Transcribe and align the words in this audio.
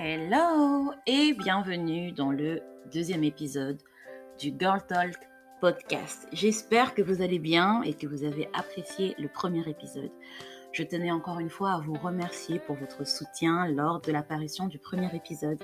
Hello 0.00 0.92
et 1.08 1.32
bienvenue 1.32 2.12
dans 2.12 2.30
le 2.30 2.62
deuxième 2.92 3.24
épisode 3.24 3.82
du 4.38 4.54
Girl 4.56 4.80
Talk 4.86 5.16
podcast. 5.60 6.28
J'espère 6.32 6.94
que 6.94 7.02
vous 7.02 7.20
allez 7.20 7.40
bien 7.40 7.82
et 7.82 7.94
que 7.94 8.06
vous 8.06 8.22
avez 8.22 8.48
apprécié 8.54 9.16
le 9.18 9.26
premier 9.26 9.68
épisode. 9.68 10.12
Je 10.70 10.84
tenais 10.84 11.10
encore 11.10 11.40
une 11.40 11.50
fois 11.50 11.72
à 11.72 11.80
vous 11.80 11.94
remercier 11.94 12.60
pour 12.60 12.76
votre 12.76 13.04
soutien 13.04 13.66
lors 13.66 14.00
de 14.00 14.12
l'apparition 14.12 14.68
du 14.68 14.78
premier 14.78 15.12
épisode. 15.16 15.58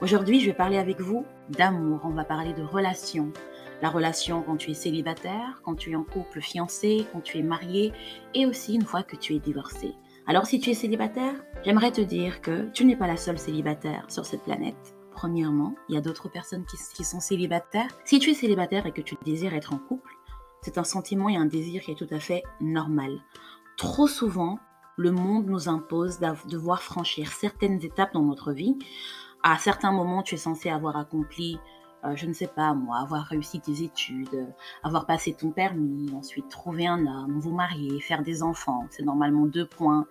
Aujourd'hui, 0.00 0.40
je 0.40 0.46
vais 0.46 0.56
parler 0.56 0.78
avec 0.78 1.02
vous 1.02 1.26
d'amour. 1.50 2.00
On 2.04 2.14
va 2.14 2.24
parler 2.24 2.54
de 2.54 2.62
relations. 2.62 3.34
La 3.82 3.90
relation 3.90 4.40
quand 4.40 4.56
tu 4.56 4.70
es 4.70 4.74
célibataire, 4.74 5.60
quand 5.62 5.74
tu 5.74 5.90
es 5.92 5.96
en 5.96 6.04
couple 6.04 6.40
fiancé, 6.40 7.04
quand 7.12 7.20
tu 7.20 7.36
es 7.36 7.42
marié 7.42 7.92
et 8.32 8.46
aussi 8.46 8.76
une 8.76 8.86
fois 8.86 9.02
que 9.02 9.16
tu 9.16 9.34
es 9.34 9.40
divorcé. 9.40 9.94
Alors 10.26 10.46
si 10.46 10.58
tu 10.58 10.70
es 10.70 10.74
célibataire, 10.74 11.34
j'aimerais 11.66 11.92
te 11.92 12.00
dire 12.00 12.40
que 12.40 12.70
tu 12.70 12.86
n'es 12.86 12.96
pas 12.96 13.06
la 13.06 13.18
seule 13.18 13.38
célibataire 13.38 14.06
sur 14.08 14.24
cette 14.24 14.42
planète. 14.42 14.94
Premièrement, 15.12 15.74
il 15.88 15.94
y 15.94 15.98
a 15.98 16.00
d'autres 16.00 16.30
personnes 16.30 16.64
qui, 16.64 17.04
sont 17.04 17.20
célibataires. 17.20 17.90
Si 18.06 18.18
tu 18.18 18.30
es 18.30 18.34
célibataire 18.34 18.86
et 18.86 18.92
que 18.92 19.02
tu 19.02 19.16
désires 19.22 19.52
être 19.52 19.74
en 19.74 19.78
couple, 19.78 20.10
c'est 20.62 20.78
un 20.78 20.84
sentiment 20.84 21.28
et 21.28 21.36
un 21.36 21.44
désir 21.44 21.82
qui 21.82 21.90
est 21.90 21.94
tout 21.94 22.08
à 22.10 22.20
fait 22.20 22.42
normal. 22.62 23.20
Trop 23.76 24.06
souvent, 24.06 24.58
le 24.96 25.10
monde 25.10 25.46
nous 25.46 25.68
impose 25.68 26.18
de 26.20 26.48
devoir 26.48 26.82
franchir 26.82 27.30
certaines 27.30 27.84
étapes 27.84 28.14
dans 28.14 28.22
notre 28.22 28.52
vie. 28.52 28.78
À 29.42 29.58
certains 29.58 29.92
moments, 29.92 30.22
tu 30.22 30.36
es 30.36 30.38
censé 30.38 30.70
avoir 30.70 30.96
accompli 30.96 31.58
euh, 32.04 32.16
je 32.16 32.26
ne 32.26 32.32
sais 32.32 32.46
pas 32.46 32.74
moi, 32.74 32.98
avoir 32.98 33.24
réussi 33.24 33.60
tes 33.60 33.82
études, 33.82 34.34
euh, 34.34 34.46
avoir 34.82 35.06
passé 35.06 35.32
ton 35.32 35.50
permis, 35.50 36.12
ensuite 36.14 36.48
trouver 36.48 36.86
un 36.86 37.06
homme, 37.06 37.38
vous 37.38 37.52
marier, 37.52 38.00
faire 38.00 38.22
des 38.22 38.42
enfants. 38.42 38.86
C'est 38.90 39.04
normalement 39.04 39.46
2.05. 39.46 40.04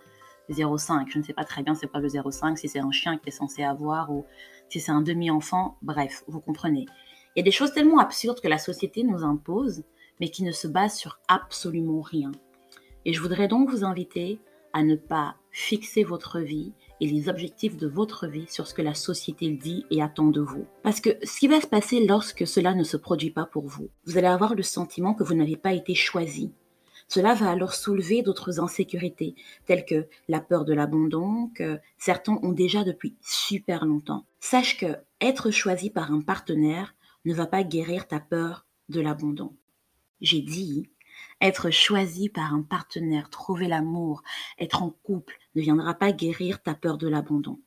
Je 1.08 1.18
ne 1.20 1.24
sais 1.24 1.34
pas 1.34 1.44
très 1.44 1.62
bien 1.62 1.76
c'est 1.76 1.88
pas 1.88 2.00
le 2.00 2.08
0,5, 2.08 2.56
si 2.56 2.68
c'est 2.68 2.80
un 2.80 2.92
chien 2.92 3.18
qui 3.18 3.30
est 3.30 3.32
censé 3.32 3.64
avoir 3.64 4.12
ou 4.12 4.26
si 4.70 4.80
c'est 4.80 4.92
un 4.92 5.02
demi-enfant. 5.02 5.78
Bref, 5.84 6.24
vous 6.28 6.40
comprenez. 6.40 6.86
Il 7.36 7.40
y 7.40 7.42
a 7.42 7.44
des 7.44 7.52
choses 7.52 7.73
tellement 7.73 8.00
absurdes 8.00 8.42
que 8.42 8.48
la 8.48 8.58
société 8.58 9.04
nous 9.04 9.23
impose, 9.23 9.84
mais 10.20 10.30
qui 10.30 10.44
ne 10.44 10.52
se 10.52 10.67
basent 10.67 10.98
sur 10.98 11.20
absolument 11.28 12.02
rien. 12.02 12.32
Et 13.06 13.14
je 13.14 13.22
voudrais 13.22 13.48
donc 13.48 13.70
vous 13.70 13.84
inviter 13.84 14.39
à 14.72 14.84
ne 14.84 14.95
pas 14.95 15.36
fixer 15.52 16.04
votre 16.04 16.39
vie 16.39 16.73
et 17.04 17.06
les 17.06 17.28
objectifs 17.28 17.76
de 17.76 17.86
votre 17.86 18.28
vie 18.28 18.48
sur 18.48 18.66
ce 18.66 18.73
que 18.73 18.82
la 18.82 18.94
société 18.94 19.50
dit 19.50 19.86
et 19.92 20.02
attend 20.02 20.28
de 20.28 20.40
vous. 20.40 20.66
Parce 20.84 21.02
que 21.02 21.10
ce 21.23 21.38
qui 21.38 21.50
va 21.50 21.60
se 21.60 21.68
passer 21.68 22.06
lorsque 22.06 22.48
cela 22.48 22.73
ne 22.73 22.86
se 22.86 22.95
produit 22.95 23.30
pas 23.30 23.45
pour 23.45 23.68
vous, 23.68 23.90
vous 24.06 24.18
allez 24.18 24.28
avoir 24.28 24.56
le 24.56 24.64
sentiment 24.64 25.14
que 25.14 25.26
vous 25.26 25.34
n'avez 25.34 25.58
pas 25.58 25.73
été 25.73 25.95
choisi. 25.95 26.54
Cela 27.10 27.34
va 27.34 27.50
alors 27.50 27.73
soulever 27.73 28.22
d'autres 28.22 28.62
insécurités, 28.62 29.36
telles 29.66 29.84
que 29.84 30.08
la 30.30 30.40
peur 30.40 30.64
de 30.64 30.73
l'abandon, 30.73 31.52
que 31.54 31.78
certains 31.98 32.40
ont 32.42 32.54
déjà 32.54 32.86
depuis 32.86 33.17
super 33.20 33.86
longtemps. 33.86 34.26
Sache 34.40 34.78
que 34.78 34.95
être 35.20 35.52
choisi 35.52 35.90
par 35.90 36.10
un 36.14 36.22
partenaire 36.22 36.95
ne 37.26 37.34
va 37.34 37.48
pas 37.48 37.64
guérir 37.64 38.08
ta 38.08 38.22
peur 38.22 38.66
de 38.88 39.02
l'abandon. 39.02 39.54
J'ai 40.22 40.42
dit 40.42 40.90
être 41.42 41.70
choisi 41.70 42.30
par 42.30 42.54
un 42.54 42.62
partenaire, 42.62 43.30
trouver 43.30 43.68
l'amour, 43.68 44.24
être 44.60 44.84
en 44.84 44.90
couple 44.90 45.38
ne 45.56 45.62
viendra 45.62 45.94
pas 45.94 46.12
guérir 46.12 46.62
ta 46.62 46.74
peur 46.74 46.98
de 46.98 47.08
l'abandon. 47.08 47.60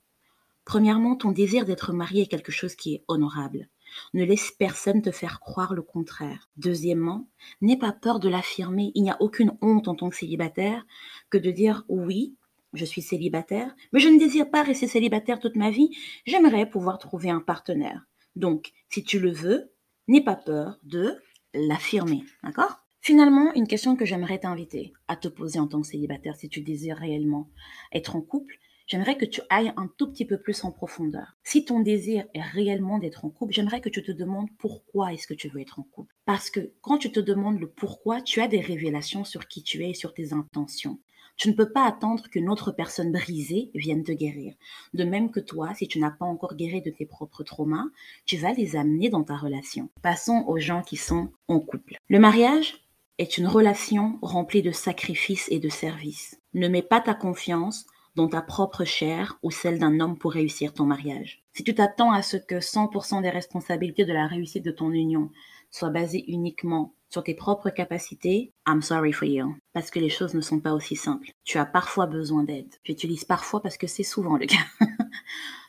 Premièrement, 0.65 1.15
ton 1.15 1.31
désir 1.31 1.65
d'être 1.65 1.93
marié 1.93 2.23
est 2.23 2.27
quelque 2.27 2.53
chose 2.53 2.75
qui 2.75 2.95
est 2.95 3.05
honorable. 3.07 3.69
Ne 4.15 4.25
laisse 4.25 4.51
personne 4.51 5.01
te 5.01 5.12
faire 5.12 5.39
croire 5.39 5.75
le 5.75 5.83
contraire. 5.83 6.51
Deuxièmement, 6.57 7.29
n'aie 7.61 7.79
pas 7.79 7.93
peur 7.93 8.19
de 8.19 8.29
l'affirmer. 8.29 8.91
Il 8.95 9.05
n'y 9.05 9.11
a 9.11 9.17
aucune 9.21 9.57
honte 9.61 9.87
en 9.87 9.95
tant 9.95 10.11
que 10.11 10.17
célibataire 10.17 10.84
que 11.31 11.39
de 11.39 11.51
dire 11.51 11.84
oui, 11.89 12.34
je 12.73 12.84
suis 12.84 13.03
célibataire, 13.03 13.75
mais 13.93 14.01
je 14.01 14.09
ne 14.09 14.19
désire 14.19 14.51
pas 14.51 14.62
rester 14.62 14.89
célibataire 14.89 15.39
toute 15.39 15.57
ma 15.57 15.71
vie. 15.71 15.97
J'aimerais 16.27 16.69
pouvoir 16.69 16.99
trouver 16.99 17.31
un 17.31 17.41
partenaire. 17.41 18.07
Donc, 18.34 18.73
si 18.89 19.03
tu 19.05 19.19
le 19.19 19.31
veux, 19.31 19.73
n'aie 20.09 20.25
pas 20.25 20.37
peur 20.37 20.79
de 20.83 21.15
l'affirmer. 21.55 22.25
D'accord? 22.43 22.85
Finalement, 23.06 23.55
une 23.55 23.69
question 23.69 23.94
que 23.94 24.05
j'aimerais 24.05 24.41
t'inviter 24.41 24.93
à 25.06 25.15
te 25.15 25.28
poser 25.28 25.61
en 25.61 25.69
tant 25.69 25.81
que 25.81 25.87
célibataire 25.87 26.34
si 26.34 26.49
tu 26.49 26.61
désires 26.61 26.97
réellement 26.97 27.49
être 27.93 28.17
en 28.17 28.21
couple, 28.21 28.59
j'aimerais 28.89 29.17
que 29.17 29.25
tu 29.25 29.41
ailles 29.49 29.72
un 29.77 29.89
tout 29.97 30.11
petit 30.11 30.25
peu 30.25 30.39
plus 30.39 30.65
en 30.65 30.72
profondeur. 30.72 31.37
Si 31.45 31.65
ton 31.65 31.78
désir 31.78 32.27
est 32.34 32.43
réellement 32.43 32.99
d'être 32.99 33.25
en 33.25 33.31
couple, 33.31 33.53
j'aimerais 33.53 33.81
que 33.81 33.89
tu 33.89 34.03
te 34.03 34.11
demandes 34.11 34.49
pourquoi 34.59 35.12
est-ce 35.12 35.28
que 35.28 35.34
tu 35.34 35.47
veux 35.47 35.61
être 35.61 35.78
en 35.78 35.84
couple. 35.84 36.12
Parce 36.25 36.50
que 36.50 36.72
quand 36.81 36.99
tu 36.99 37.12
te 37.12 37.21
demandes 37.21 37.61
le 37.61 37.69
pourquoi, 37.69 38.22
tu 38.22 38.41
as 38.41 38.49
des 38.49 38.59
révélations 38.59 39.22
sur 39.22 39.47
qui 39.47 39.62
tu 39.62 39.84
es 39.84 39.91
et 39.91 39.95
sur 39.95 40.12
tes 40.12 40.33
intentions. 40.33 40.99
Tu 41.37 41.49
ne 41.49 41.55
peux 41.55 41.71
pas 41.71 41.87
attendre 41.87 42.28
qu'une 42.28 42.49
autre 42.49 42.72
personne 42.72 43.12
brisée 43.12 43.71
vienne 43.77 44.03
te 44.03 44.11
guérir. 44.11 44.55
De 44.95 45.05
même 45.05 45.31
que 45.31 45.39
toi, 45.39 45.75
si 45.77 45.87
tu 45.87 46.00
n'as 46.00 46.11
pas 46.11 46.27
encore 46.27 46.56
guéri 46.56 46.83
de 46.83 46.91
tes 46.91 47.06
propres 47.06 47.45
traumas, 47.45 47.87
tu 48.25 48.37
vas 48.37 48.53
les 48.53 48.75
amener 48.75 49.11
dans 49.11 49.22
ta 49.22 49.37
relation. 49.37 49.91
Passons 50.03 50.45
aux 50.49 50.59
gens 50.59 50.83
qui 50.83 50.97
sont 50.97 51.31
en 51.47 51.61
couple. 51.61 51.99
Le 52.09 52.19
mariage, 52.19 52.85
est 53.19 53.38
une 53.38 53.47
relation 53.47 54.19
remplie 54.22 54.62
de 54.62 54.72
sacrifices 54.72 55.49
et 55.50 55.59
de 55.59 55.69
services. 55.69 56.41
Ne 56.54 56.69
mets 56.69 56.82
pas 56.82 57.00
ta 57.00 57.15
confiance 57.15 57.87
dans 58.15 58.28
ta 58.28 58.43
propre 58.43 58.84
chair 58.84 59.38
ou 59.43 59.50
celle 59.50 59.78
d'un 59.78 60.00
homme 60.00 60.19
pour 60.19 60.32
réussir 60.32 60.72
ton 60.72 60.84
mariage. 60.84 61.43
Si 61.53 61.65
tu 61.65 61.75
t'attends 61.75 62.12
à 62.12 62.22
ce 62.22 62.37
que 62.37 62.56
100% 62.56 63.22
des 63.22 63.31
responsabilités 63.31 64.04
de 64.04 64.12
la 64.12 64.27
réussite 64.27 64.65
de 64.65 64.71
ton 64.71 64.91
union 64.91 65.31
soient 65.71 65.91
basées 65.91 66.25
uniquement 66.28 66.94
sur 67.10 67.22
tes 67.22 67.34
propres 67.34 67.71
capacités, 67.71 68.53
I'm 68.66 68.82
sorry 68.82 69.12
for 69.12 69.28
you. 69.28 69.54
Parce 69.72 69.91
que 69.91 69.98
les 69.98 70.09
choses 70.09 70.34
ne 70.34 70.41
sont 70.41 70.60
pas 70.60 70.72
aussi 70.72 70.97
simples. 70.97 71.31
Tu 71.44 71.59
as 71.59 71.66
parfois 71.66 72.06
besoin 72.06 72.43
d'aide. 72.43 72.75
J'utilise 72.84 73.25
parfois 73.25 73.62
parce 73.62 73.77
que 73.77 73.87
c'est 73.87 74.03
souvent 74.03 74.37
le 74.37 74.47
cas. 74.47 74.65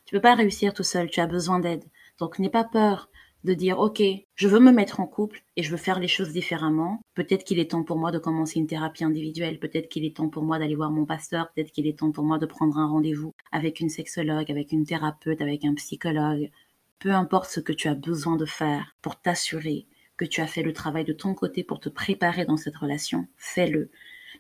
tu 0.06 0.14
peux 0.14 0.22
pas 0.22 0.36
réussir 0.36 0.74
tout 0.74 0.84
seul, 0.84 1.10
tu 1.10 1.20
as 1.20 1.28
besoin 1.28 1.60
d'aide. 1.60 1.84
Donc 2.20 2.40
n'aie 2.40 2.50
pas 2.50 2.64
peur 2.64 3.10
de 3.44 3.54
dire, 3.54 3.80
OK, 3.80 4.02
je 4.36 4.48
veux 4.48 4.60
me 4.60 4.72
mettre 4.72 5.00
en 5.00 5.08
couple 5.08 5.44
et 5.56 5.64
je 5.64 5.72
veux 5.72 5.78
faire 5.78 6.00
les 6.00 6.08
choses 6.08 6.34
différemment. 6.34 7.02
Peut-être 7.14 7.44
qu'il 7.44 7.60
est 7.60 7.72
temps 7.72 7.84
pour 7.84 7.98
moi 7.98 8.12
de 8.12 8.20
commencer 8.20 8.60
une 8.60 8.68
thérapie 8.68 9.04
individuelle. 9.04 9.60
Peut-être 9.60 9.90
qu'il 9.90 10.06
est 10.06 10.18
temps 10.18 10.30
pour 10.30 10.44
moi 10.44 10.60
d'aller 10.60 10.76
voir 10.76 10.92
mon 10.92 11.06
pasteur. 11.06 11.52
Peut-être 11.52 11.72
qu'il 11.72 11.88
est 11.88 12.00
temps 12.00 12.12
pour 12.12 12.26
moi 12.26 12.40
de 12.40 12.46
prendre 12.46 12.78
un 12.78 12.88
rendez-vous 12.88 13.34
avec 13.52 13.80
une 13.80 13.90
sexologue, 13.90 14.52
avec 14.52 14.72
une 14.72 14.86
thérapeute, 14.86 15.42
avec 15.42 15.66
un 15.66 15.76
psychologue. 15.76 16.52
Peu 17.00 17.12
importe 17.12 17.50
ce 17.50 17.60
que 17.60 17.74
tu 17.74 17.88
as 17.88 17.96
besoin 17.96 18.36
de 18.36 18.46
faire 18.46 18.96
pour 19.02 19.20
t'assurer 19.22 19.86
que 20.18 20.26
tu 20.26 20.42
as 20.42 20.48
fait 20.48 20.64
le 20.64 20.74
travail 20.74 21.06
de 21.06 21.14
ton 21.14 21.34
côté 21.34 21.64
pour 21.64 21.80
te 21.80 21.90
préparer 21.90 22.46
dans 22.46 22.58
cette 22.58 22.76
relation, 22.76 23.28
fais-le. 23.38 23.92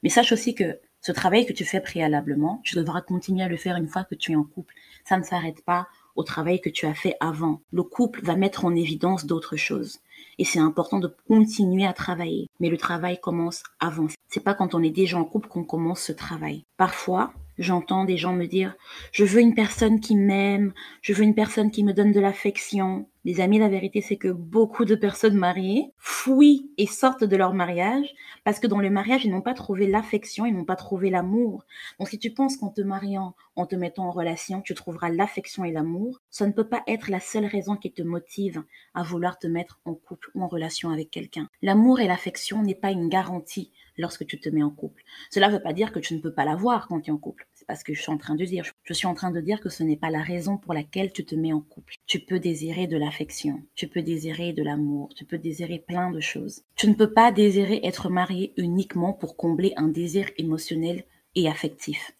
Mais 0.03 0.09
sache 0.09 0.31
aussi 0.31 0.55
que 0.55 0.79
ce 1.01 1.11
travail 1.11 1.45
que 1.45 1.53
tu 1.53 1.63
fais 1.63 1.79
préalablement, 1.79 2.59
tu 2.63 2.75
devras 2.75 3.01
continuer 3.01 3.43
à 3.43 3.47
le 3.47 3.57
faire 3.57 3.77
une 3.77 3.87
fois 3.87 4.03
que 4.03 4.15
tu 4.15 4.31
es 4.31 4.35
en 4.35 4.43
couple. 4.43 4.73
Ça 5.05 5.17
ne 5.17 5.23
s'arrête 5.23 5.63
pas 5.63 5.87
au 6.17 6.23
travail 6.23 6.59
que 6.59 6.69
tu 6.69 6.85
as 6.85 6.93
fait 6.93 7.15
avant. 7.21 7.61
Le 7.71 7.83
couple 7.83 8.21
va 8.23 8.35
mettre 8.35 8.65
en 8.65 8.75
évidence 8.75 9.25
d'autres 9.25 9.55
choses. 9.55 9.99
Et 10.39 10.45
c'est 10.45 10.59
important 10.59 10.99
de 10.99 11.15
continuer 11.27 11.85
à 11.85 11.93
travailler. 11.93 12.49
Mais 12.59 12.69
le 12.69 12.77
travail 12.77 13.19
commence 13.19 13.63
avant. 13.79 14.07
C'est 14.27 14.43
pas 14.43 14.53
quand 14.53 14.75
on 14.75 14.83
est 14.83 14.89
déjà 14.89 15.17
en 15.17 15.23
couple 15.23 15.47
qu'on 15.47 15.63
commence 15.63 16.01
ce 16.01 16.11
travail. 16.11 16.65
Parfois, 16.75 17.33
j'entends 17.57 18.05
des 18.05 18.17
gens 18.17 18.33
me 18.33 18.45
dire, 18.45 18.75
je 19.11 19.23
veux 19.23 19.41
une 19.41 19.55
personne 19.55 19.99
qui 19.99 20.15
m'aime, 20.15 20.73
je 21.01 21.13
veux 21.13 21.23
une 21.23 21.35
personne 21.35 21.71
qui 21.71 21.83
me 21.83 21.93
donne 21.93 22.11
de 22.11 22.19
l'affection, 22.19 23.07
les 23.27 23.41
amis, 23.41 23.59
la 23.59 23.67
vérité, 23.67 23.99
c'est 23.99 24.15
que 24.15 24.29
beaucoup 24.29 24.85
de 24.85 24.95
personnes 24.95 25.35
mariées 25.35 25.91
fuient 25.97 26.71
et 26.77 26.87
sortent 26.87 27.25
de 27.25 27.35
leur 27.35 27.53
mariage 27.53 28.15
parce 28.45 28.57
que 28.57 28.67
dans 28.67 28.79
le 28.79 28.89
mariage, 28.89 29.25
ils 29.25 29.31
n'ont 29.31 29.41
pas 29.41 29.53
trouvé 29.53 29.85
l'affection, 29.85 30.45
ils 30.45 30.55
n'ont 30.55 30.63
pas 30.63 30.77
trouvé 30.77 31.09
l'amour. 31.09 31.65
Donc, 31.99 32.07
si 32.07 32.19
tu 32.19 32.31
penses 32.31 32.55
qu'en 32.55 32.69
te 32.69 32.79
mariant, 32.79 33.35
en 33.57 33.65
te 33.65 33.75
mettant 33.75 34.05
en 34.05 34.11
relation, 34.11 34.61
tu 34.61 34.73
trouveras 34.75 35.09
l'affection 35.09 35.65
et 35.65 35.73
l'amour, 35.73 36.21
ça 36.29 36.47
ne 36.47 36.53
peut 36.53 36.69
pas 36.69 36.83
être 36.87 37.11
la 37.11 37.19
seule 37.19 37.45
raison 37.45 37.75
qui 37.75 37.91
te 37.91 38.01
motive 38.01 38.63
à 38.93 39.03
vouloir 39.03 39.37
te 39.37 39.47
mettre 39.47 39.81
en 39.83 39.93
couple 39.93 40.31
ou 40.33 40.41
en 40.41 40.47
relation 40.47 40.89
avec 40.89 41.11
quelqu'un. 41.11 41.49
L'amour 41.61 41.99
et 41.99 42.07
l'affection 42.07 42.63
n'est 42.63 42.75
pas 42.75 42.91
une 42.91 43.09
garantie 43.09 43.73
lorsque 43.97 44.25
tu 44.25 44.39
te 44.39 44.47
mets 44.47 44.63
en 44.63 44.69
couple. 44.69 45.03
Cela 45.31 45.49
ne 45.49 45.53
veut 45.53 45.61
pas 45.61 45.73
dire 45.73 45.91
que 45.91 45.99
tu 45.99 46.15
ne 46.15 46.21
peux 46.21 46.33
pas 46.33 46.45
l'avoir 46.45 46.87
quand 46.87 47.01
tu 47.01 47.09
es 47.09 47.13
en 47.13 47.17
couple. 47.17 47.45
C'est 47.67 47.73
pas 47.73 47.79
ce 47.79 47.83
que 47.83 47.93
je 47.93 48.01
suis 48.01 48.11
en 48.13 48.17
train 48.17 48.35
de 48.35 48.45
dire. 48.45 48.63
Je 48.85 48.93
suis 48.93 49.07
en 49.07 49.13
train 49.13 49.29
de 49.29 49.41
dire 49.41 49.59
que 49.59 49.67
ce 49.67 49.83
n'est 49.83 49.97
pas 49.97 50.09
la 50.09 50.21
raison 50.21 50.55
pour 50.55 50.73
laquelle 50.73 51.11
tu 51.11 51.25
te 51.25 51.35
mets 51.35 51.51
en 51.51 51.59
couple. 51.59 51.95
Tu 52.05 52.21
peux 52.21 52.39
désirer 52.39 52.87
de 52.87 52.95
l'affection, 52.95 53.61
tu 53.75 53.89
peux 53.89 54.01
désirer 54.01 54.53
de 54.53 54.63
l'amour, 54.63 55.09
tu 55.17 55.25
peux 55.25 55.37
désirer 55.37 55.83
plein 55.85 56.09
de 56.09 56.21
choses. 56.21 56.63
Tu 56.77 56.87
ne 56.87 56.93
peux 56.93 57.11
pas 57.11 57.29
désirer 57.33 57.81
être 57.83 58.09
marié 58.09 58.53
uniquement 58.55 59.11
pour 59.11 59.35
combler 59.35 59.73
un 59.75 59.89
désir 59.89 60.29
émotionnel 60.37 61.03
et 61.35 61.49
affectif. 61.49 62.13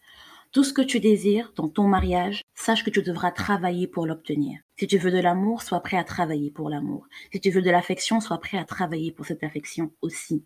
Tout 0.51 0.65
ce 0.65 0.73
que 0.73 0.81
tu 0.81 0.99
désires 0.99 1.53
dans 1.55 1.69
ton 1.69 1.87
mariage, 1.87 2.43
sache 2.53 2.83
que 2.83 2.89
tu 2.89 3.01
devras 3.01 3.31
travailler 3.31 3.87
pour 3.87 4.05
l'obtenir. 4.05 4.59
Si 4.75 4.85
tu 4.85 4.97
veux 4.97 5.11
de 5.11 5.19
l'amour, 5.19 5.61
sois 5.61 5.79
prêt 5.79 5.97
à 5.97 6.03
travailler 6.03 6.51
pour 6.51 6.69
l'amour. 6.69 7.07
Si 7.31 7.39
tu 7.39 7.51
veux 7.51 7.61
de 7.61 7.71
l'affection, 7.71 8.19
sois 8.19 8.39
prêt 8.39 8.57
à 8.57 8.65
travailler 8.65 9.13
pour 9.13 9.25
cette 9.25 9.43
affection 9.45 9.93
aussi. 10.01 10.43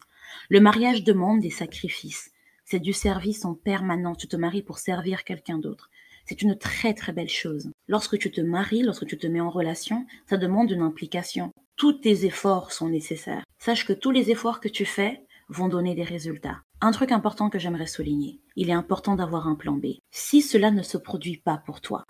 Le 0.50 0.60
mariage 0.60 1.04
demande 1.04 1.40
des 1.40 1.50
sacrifices. 1.50 2.31
C'est 2.72 2.80
du 2.80 2.94
service 2.94 3.44
en 3.44 3.54
permanence. 3.54 4.20
Tu 4.20 4.30
te 4.30 4.38
maries 4.38 4.62
pour 4.62 4.78
servir 4.80 5.26
quelqu'un 5.26 5.58
d'autre. 5.58 5.90
C'est 6.24 6.42
une 6.42 6.58
très 6.58 6.94
très 6.94 7.12
belle 7.12 7.28
chose. 7.28 7.70
Lorsque 7.90 8.18
tu 8.18 8.32
te 8.32 8.40
maries, 8.40 8.82
lorsque 8.82 9.06
tu 9.06 9.18
te 9.18 9.28
mets 9.28 9.42
en 9.42 9.50
relation, 9.50 10.08
ça 10.30 10.38
demande 10.38 10.72
une 10.72 10.82
implication. 10.82 11.52
Tous 11.76 11.92
tes 11.92 12.26
efforts 12.26 12.72
sont 12.72 12.88
nécessaires. 12.88 13.44
Sache 13.60 13.86
que 13.86 13.92
tous 13.92 14.12
les 14.12 14.32
efforts 14.32 14.62
que 14.62 14.70
tu 14.70 14.86
fais 14.86 15.26
vont 15.50 15.68
donner 15.68 15.96
des 15.96 16.06
résultats. 16.06 16.62
Un 16.80 16.92
truc 16.92 17.12
important 17.12 17.50
que 17.50 17.60
j'aimerais 17.60 17.88
souligner, 17.88 18.40
il 18.56 18.70
est 18.70 18.74
important 18.74 19.18
d'avoir 19.18 19.50
un 19.50 19.56
plan 19.56 19.74
B. 19.74 19.88
Si 20.10 20.42
cela 20.42 20.72
ne 20.72 20.82
se 20.82 20.98
produit 20.98 21.42
pas 21.44 21.58
pour 21.66 21.82
toi, 21.82 22.06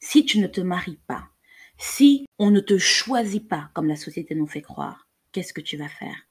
si 0.00 0.26
tu 0.26 0.38
ne 0.38 0.48
te 0.48 0.60
maries 0.60 1.00
pas, 1.06 1.28
si 1.78 2.26
on 2.38 2.50
ne 2.50 2.60
te 2.60 2.76
choisit 2.76 3.48
pas 3.48 3.70
comme 3.72 3.88
la 3.88 3.96
société 3.96 4.34
nous 4.34 4.46
fait 4.46 4.60
croire, 4.60 5.08
qu'est-ce 5.32 5.54
que 5.54 5.62
tu 5.62 5.78
vas 5.78 5.88
faire? 5.88 6.26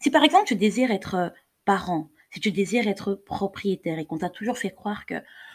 Si 0.00 0.10
par 0.10 0.22
exemple 0.22 0.48
tu 0.48 0.54
désires 0.54 0.90
être 0.90 1.32
parent, 1.64 2.10
si 2.36 2.40
tu 2.40 2.52
désires 2.52 2.86
être 2.86 3.14
propriétaire 3.14 3.98
et 3.98 4.04
qu'on 4.04 4.18
t'a 4.18 4.28
toujours 4.28 4.58
fait 4.58 4.68
croire 4.68 5.06
que 5.06 5.14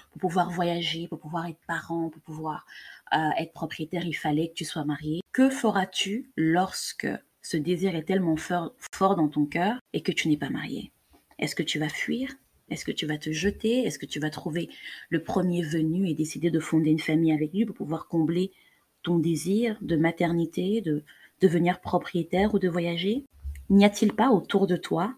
pour 0.09 0.19
pouvoir 0.19 0.49
voyager, 0.49 1.07
pour 1.07 1.19
pouvoir 1.19 1.45
être 1.45 1.59
parent, 1.67 2.09
pour 2.09 2.23
pouvoir 2.23 2.65
euh, 3.13 3.29
être 3.37 3.53
propriétaire, 3.53 4.03
il 4.03 4.15
fallait 4.15 4.47
que 4.47 4.55
tu 4.55 4.65
sois 4.65 4.83
marié, 4.83 5.21
que 5.31 5.51
feras-tu 5.51 6.31
lorsque 6.35 7.07
ce 7.43 7.55
désir 7.55 7.95
est 7.95 8.01
tellement 8.01 8.35
fort, 8.35 8.73
fort 8.95 9.15
dans 9.15 9.27
ton 9.27 9.45
cœur 9.45 9.77
et 9.93 10.01
que 10.01 10.11
tu 10.11 10.27
n'es 10.27 10.37
pas 10.37 10.49
marié? 10.49 10.91
Est-ce 11.37 11.53
que 11.53 11.61
tu 11.61 11.77
vas 11.77 11.87
fuir? 11.87 12.33
Est-ce 12.71 12.83
que 12.83 12.91
tu 12.91 13.05
vas 13.05 13.19
te 13.19 13.31
jeter? 13.31 13.85
Est-ce 13.85 13.99
que 13.99 14.07
tu 14.07 14.19
vas 14.19 14.31
trouver 14.31 14.67
le 15.09 15.21
premier 15.21 15.61
venu 15.61 16.09
et 16.09 16.15
décider 16.15 16.49
de 16.49 16.59
fonder 16.59 16.89
une 16.89 16.97
famille 16.97 17.31
avec 17.31 17.53
lui 17.53 17.63
pour 17.65 17.75
pouvoir 17.75 18.07
combler 18.07 18.51
ton 19.03 19.19
désir 19.19 19.77
de 19.81 19.97
maternité, 19.97 20.81
de 20.81 21.03
devenir 21.41 21.79
propriétaire 21.79 22.55
ou 22.55 22.57
de 22.57 22.69
voyager? 22.69 23.23
N'y 23.69 23.85
a-t-il 23.85 24.13
pas 24.13 24.31
autour 24.31 24.65
de 24.65 24.77
toi 24.77 25.13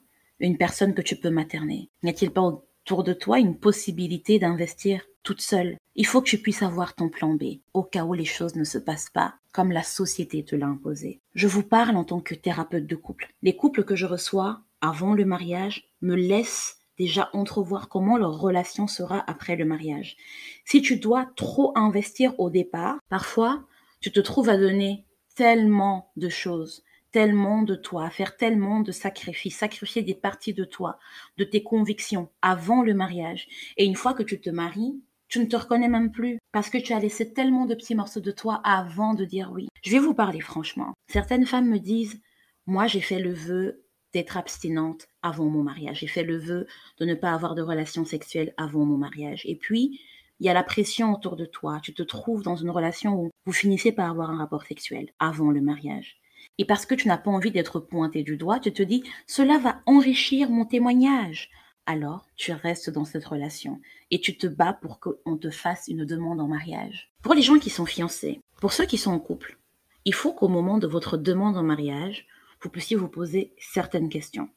une 0.47 0.57
personne 0.57 0.93
que 0.93 1.01
tu 1.01 1.15
peux 1.15 1.29
materner 1.29 1.89
N'y 2.03 2.09
a-t-il 2.09 2.31
pas 2.31 2.41
autour 2.41 3.03
de 3.03 3.13
toi 3.13 3.39
une 3.39 3.57
possibilité 3.57 4.39
d'investir 4.39 5.01
toute 5.23 5.41
seule? 5.41 5.77
Il 5.95 6.05
faut 6.05 6.21
que 6.21 6.29
tu 6.29 6.37
puisses 6.37 6.63
avoir 6.63 6.95
ton 6.95 7.09
plan 7.09 7.33
B 7.33 7.59
au 7.73 7.83
cas 7.83 8.03
où 8.03 8.13
les 8.13 8.25
choses 8.25 8.55
ne 8.55 8.63
se 8.63 8.77
passent 8.77 9.09
pas 9.13 9.35
comme 9.53 9.71
la 9.71 9.83
société 9.83 10.43
te 10.43 10.55
l'a 10.55 10.65
imposé. 10.65 11.21
Je 11.35 11.47
vous 11.47 11.63
parle 11.63 11.95
en 11.95 12.03
tant 12.03 12.19
que 12.19 12.33
thérapeute 12.33 12.87
de 12.87 12.95
couple. 12.95 13.31
Les 13.43 13.55
couples 13.55 13.83
que 13.83 13.95
je 13.95 14.07
reçois 14.07 14.61
avant 14.81 15.13
le 15.13 15.25
mariage 15.25 15.87
me 16.01 16.15
laissent 16.15 16.79
déjà 16.97 17.29
entrevoir 17.33 17.87
comment 17.87 18.17
leur 18.17 18.39
relation 18.39 18.87
sera 18.87 19.23
après 19.27 19.55
le 19.55 19.65
mariage. 19.65 20.17
Si 20.65 20.81
tu 20.81 20.97
dois 20.97 21.27
trop 21.35 21.71
investir 21.75 22.37
au 22.39 22.49
départ, 22.49 22.97
parfois 23.09 23.63
tu 23.99 24.11
te 24.11 24.19
trouves 24.19 24.49
à 24.49 24.57
donner 24.57 25.05
tellement 25.35 26.11
de 26.17 26.29
choses, 26.29 26.83
tellement 27.13 27.61
de 27.61 27.75
toi, 27.75 28.05
à 28.05 28.09
faire 28.09 28.35
tellement 28.35 28.81
de 28.81 28.91
sacrifices, 28.91 29.57
sacrifier 29.57 30.01
des 30.01 30.15
parties 30.15 30.53
de 30.53 30.65
toi, 30.65 30.97
de 31.37 31.45
tes 31.45 31.63
convictions 31.63 32.29
avant 32.41 32.81
le 32.81 32.93
mariage. 32.93 33.47
Et 33.77 33.85
une 33.85 33.95
fois 33.95 34.13
que 34.13 34.23
tu 34.23 34.41
te 34.41 34.49
maries, 34.49 34.99
tu 35.29 35.39
ne 35.39 35.45
te 35.45 35.55
reconnais 35.55 35.87
même 35.87 36.11
plus 36.11 36.39
parce 36.51 36.69
que 36.69 36.79
tu 36.79 36.91
as 36.91 36.99
laissé 36.99 37.31
tellement 37.31 37.65
de 37.65 37.75
petits 37.75 37.95
morceaux 37.95 38.19
de 38.19 38.31
toi 38.31 38.61
avant 38.63 39.13
de 39.13 39.25
dire 39.25 39.51
oui. 39.53 39.67
Je 39.83 39.91
vais 39.91 39.99
vous 39.99 40.15
parler 40.15 40.41
franchement. 40.41 40.93
Certaines 41.07 41.45
femmes 41.45 41.69
me 41.69 41.79
disent, 41.79 42.19
moi 42.65 42.87
j'ai 42.87 43.01
fait 43.01 43.19
le 43.19 43.31
vœu 43.31 43.83
d'être 44.11 44.35
abstinente 44.35 45.07
avant 45.21 45.45
mon 45.45 45.63
mariage. 45.63 45.99
J'ai 45.99 46.07
fait 46.07 46.23
le 46.23 46.37
vœu 46.37 46.65
de 46.97 47.05
ne 47.05 47.15
pas 47.15 47.31
avoir 47.31 47.53
de 47.53 47.61
relations 47.61 48.05
sexuelles 48.05 48.53
avant 48.57 48.85
mon 48.85 48.97
mariage. 48.97 49.43
Et 49.45 49.55
puis, 49.55 49.99
il 50.39 50.47
y 50.47 50.49
a 50.49 50.53
la 50.53 50.63
pression 50.63 51.13
autour 51.13 51.35
de 51.35 51.45
toi. 51.45 51.79
Tu 51.81 51.93
te 51.93 52.03
trouves 52.03 52.43
dans 52.43 52.55
une 52.55 52.69
relation 52.71 53.15
où 53.15 53.29
vous 53.45 53.53
finissez 53.53 53.91
par 53.91 54.09
avoir 54.09 54.31
un 54.31 54.37
rapport 54.37 54.63
sexuel 54.63 55.09
avant 55.19 55.51
le 55.51 55.61
mariage. 55.61 56.19
Et 56.57 56.65
parce 56.65 56.85
que 56.85 56.95
tu 56.95 57.07
n'as 57.07 57.17
pas 57.17 57.31
envie 57.31 57.51
d'être 57.51 57.79
pointé 57.79 58.23
du 58.23 58.37
doigt, 58.37 58.59
tu 58.59 58.71
te 58.71 58.83
dis, 58.83 59.03
cela 59.27 59.57
va 59.57 59.81
enrichir 59.85 60.49
mon 60.49 60.65
témoignage. 60.65 61.49
Alors, 61.85 62.27
tu 62.35 62.51
restes 62.53 62.89
dans 62.89 63.05
cette 63.05 63.25
relation 63.25 63.81
et 64.11 64.21
tu 64.21 64.37
te 64.37 64.47
bats 64.47 64.73
pour 64.73 64.99
qu'on 64.99 65.37
te 65.37 65.49
fasse 65.49 65.87
une 65.87 66.05
demande 66.05 66.39
en 66.39 66.47
mariage. 66.47 67.11
Pour 67.21 67.33
les 67.33 67.41
gens 67.41 67.59
qui 67.59 67.69
sont 67.69 67.85
fiancés, 67.85 68.39
pour 68.61 68.71
ceux 68.71 68.85
qui 68.85 68.97
sont 68.97 69.11
en 69.11 69.19
couple, 69.19 69.57
il 70.05 70.13
faut 70.13 70.33
qu'au 70.33 70.47
moment 70.47 70.77
de 70.77 70.87
votre 70.87 71.17
demande 71.17 71.57
en 71.57 71.63
mariage, 71.63 72.25
vous 72.61 72.69
puissiez 72.69 72.95
vous 72.95 73.09
poser 73.09 73.53
certaines 73.57 74.09
questions. 74.09 74.49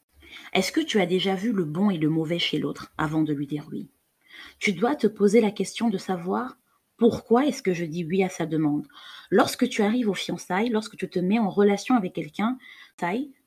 Est-ce 0.52 0.70
que 0.70 0.80
tu 0.80 1.00
as 1.00 1.06
déjà 1.06 1.34
vu 1.34 1.52
le 1.52 1.64
bon 1.64 1.90
et 1.90 1.98
le 1.98 2.08
mauvais 2.08 2.38
chez 2.38 2.58
l'autre 2.58 2.92
avant 2.98 3.22
de 3.22 3.32
lui 3.32 3.46
dire 3.46 3.66
oui? 3.72 3.88
Tu 4.58 4.72
dois 4.72 4.94
te 4.94 5.06
poser 5.06 5.40
la 5.40 5.50
question 5.50 5.88
de 5.88 5.98
savoir 5.98 6.56
pourquoi 6.96 7.46
est-ce 7.46 7.62
que 7.62 7.74
je 7.74 7.84
dis 7.84 8.04
oui 8.04 8.22
à 8.22 8.28
sa 8.28 8.46
demande? 8.46 8.86
Lorsque 9.30 9.68
tu 9.68 9.82
arrives 9.82 10.08
aux 10.08 10.14
fiançailles, 10.14 10.70
lorsque 10.70 10.96
tu 10.96 11.08
te 11.08 11.18
mets 11.18 11.38
en 11.38 11.50
relation 11.50 11.94
avec 11.94 12.14
quelqu'un, 12.14 12.58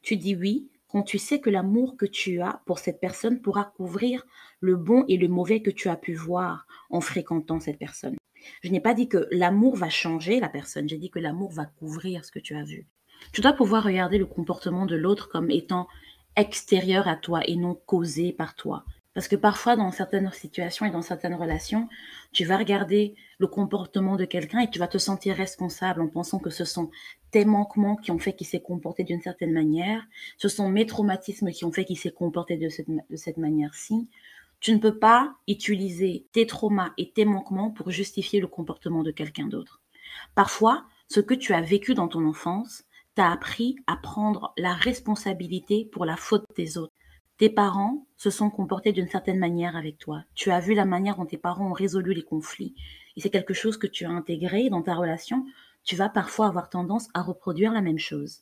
tu 0.01 0.17
dis 0.17 0.35
oui 0.35 0.69
quand 0.87 1.03
tu 1.03 1.19
sais 1.19 1.39
que 1.39 1.49
l'amour 1.49 1.97
que 1.97 2.05
tu 2.05 2.41
as 2.41 2.61
pour 2.65 2.79
cette 2.79 2.99
personne 2.99 3.41
pourra 3.41 3.65
couvrir 3.77 4.25
le 4.59 4.75
bon 4.75 5.05
et 5.07 5.17
le 5.17 5.27
mauvais 5.27 5.61
que 5.61 5.69
tu 5.69 5.87
as 5.87 5.95
pu 5.95 6.13
voir 6.13 6.65
en 6.89 6.99
fréquentant 6.99 7.59
cette 7.59 7.77
personne. 7.77 8.15
Je 8.63 8.69
n'ai 8.69 8.79
pas 8.79 8.93
dit 8.93 9.07
que 9.07 9.27
l'amour 9.31 9.75
va 9.75 9.89
changer 9.89 10.39
la 10.39 10.49
personne, 10.49 10.89
j'ai 10.89 10.97
dit 10.97 11.11
que 11.11 11.19
l'amour 11.19 11.51
va 11.51 11.65
couvrir 11.65 12.25
ce 12.25 12.31
que 12.31 12.39
tu 12.39 12.55
as 12.55 12.63
vu. 12.63 12.87
Tu 13.33 13.41
dois 13.41 13.53
pouvoir 13.53 13.83
regarder 13.83 14.17
le 14.17 14.25
comportement 14.25 14.85
de 14.85 14.95
l'autre 14.95 15.29
comme 15.29 15.51
étant 15.51 15.87
extérieur 16.35 17.07
à 17.07 17.15
toi 17.15 17.41
et 17.45 17.55
non 17.55 17.75
causé 17.75 18.31
par 18.31 18.55
toi. 18.55 18.85
Parce 19.13 19.27
que 19.27 19.35
parfois, 19.35 19.75
dans 19.75 19.91
certaines 19.91 20.31
situations 20.31 20.85
et 20.85 20.91
dans 20.91 21.01
certaines 21.01 21.33
relations, 21.33 21.89
tu 22.31 22.45
vas 22.45 22.57
regarder 22.57 23.15
le 23.39 23.47
comportement 23.47 24.15
de 24.15 24.25
quelqu'un 24.25 24.59
et 24.59 24.69
tu 24.69 24.79
vas 24.79 24.87
te 24.87 24.99
sentir 24.99 25.35
responsable 25.35 26.01
en 26.01 26.07
pensant 26.07 26.39
que 26.39 26.51
ce 26.51 26.63
sont 26.63 26.91
tes 27.31 27.43
manquements 27.45 27.95
qui 27.95 28.11
ont 28.11 28.19
fait 28.19 28.33
qu'il 28.33 28.47
s'est 28.47 28.61
comporté 28.61 29.03
d'une 29.03 29.21
certaine 29.21 29.51
manière, 29.51 30.05
ce 30.37 30.47
sont 30.47 30.69
mes 30.69 30.85
traumatismes 30.85 31.51
qui 31.51 31.65
ont 31.65 31.71
fait 31.71 31.85
qu'il 31.85 31.97
s'est 31.97 32.11
comporté 32.11 32.57
de 32.57 32.69
cette, 32.69 32.87
de 32.87 33.15
cette 33.15 33.37
manière-ci. 33.37 34.07
Tu 34.59 34.73
ne 34.73 34.79
peux 34.79 34.97
pas 34.97 35.35
utiliser 35.47 36.27
tes 36.31 36.45
traumas 36.45 36.91
et 36.97 37.11
tes 37.11 37.25
manquements 37.25 37.71
pour 37.71 37.91
justifier 37.91 38.39
le 38.39 38.47
comportement 38.47 39.03
de 39.03 39.11
quelqu'un 39.11 39.47
d'autre. 39.47 39.81
Parfois, 40.35 40.85
ce 41.07 41.19
que 41.19 41.33
tu 41.33 41.53
as 41.53 41.61
vécu 41.61 41.93
dans 41.93 42.07
ton 42.07 42.25
enfance 42.25 42.83
t'a 43.15 43.31
appris 43.31 43.75
à 43.87 43.95
prendre 43.97 44.53
la 44.57 44.73
responsabilité 44.73 45.85
pour 45.91 46.05
la 46.05 46.15
faute 46.15 46.45
des 46.55 46.77
autres. 46.77 46.93
Tes 47.39 47.49
parents 47.49 48.05
se 48.17 48.31
sont 48.31 48.49
comportés 48.49 48.91
d'une 48.91 49.07
certaine 49.07 49.39
manière 49.39 49.77
avec 49.77 49.97
toi. 49.97 50.25
Tu 50.35 50.51
as 50.51 50.59
vu 50.59 50.73
la 50.73 50.83
manière 50.83 51.15
dont 51.15 51.25
tes 51.25 51.37
parents 51.37 51.69
ont 51.69 51.73
résolu 51.73 52.13
les 52.13 52.21
conflits. 52.21 52.75
Et 53.15 53.21
c'est 53.21 53.29
quelque 53.29 53.53
chose 53.53 53.77
que 53.77 53.87
tu 53.87 54.03
as 54.03 54.09
intégré 54.09 54.69
dans 54.69 54.81
ta 54.81 54.93
relation. 54.93 55.45
Tu 55.85 55.95
vas 55.95 56.09
parfois 56.09 56.47
avoir 56.47 56.69
tendance 56.69 57.07
à 57.13 57.21
reproduire 57.21 57.71
la 57.71 57.79
même 57.79 57.97
chose. 57.97 58.41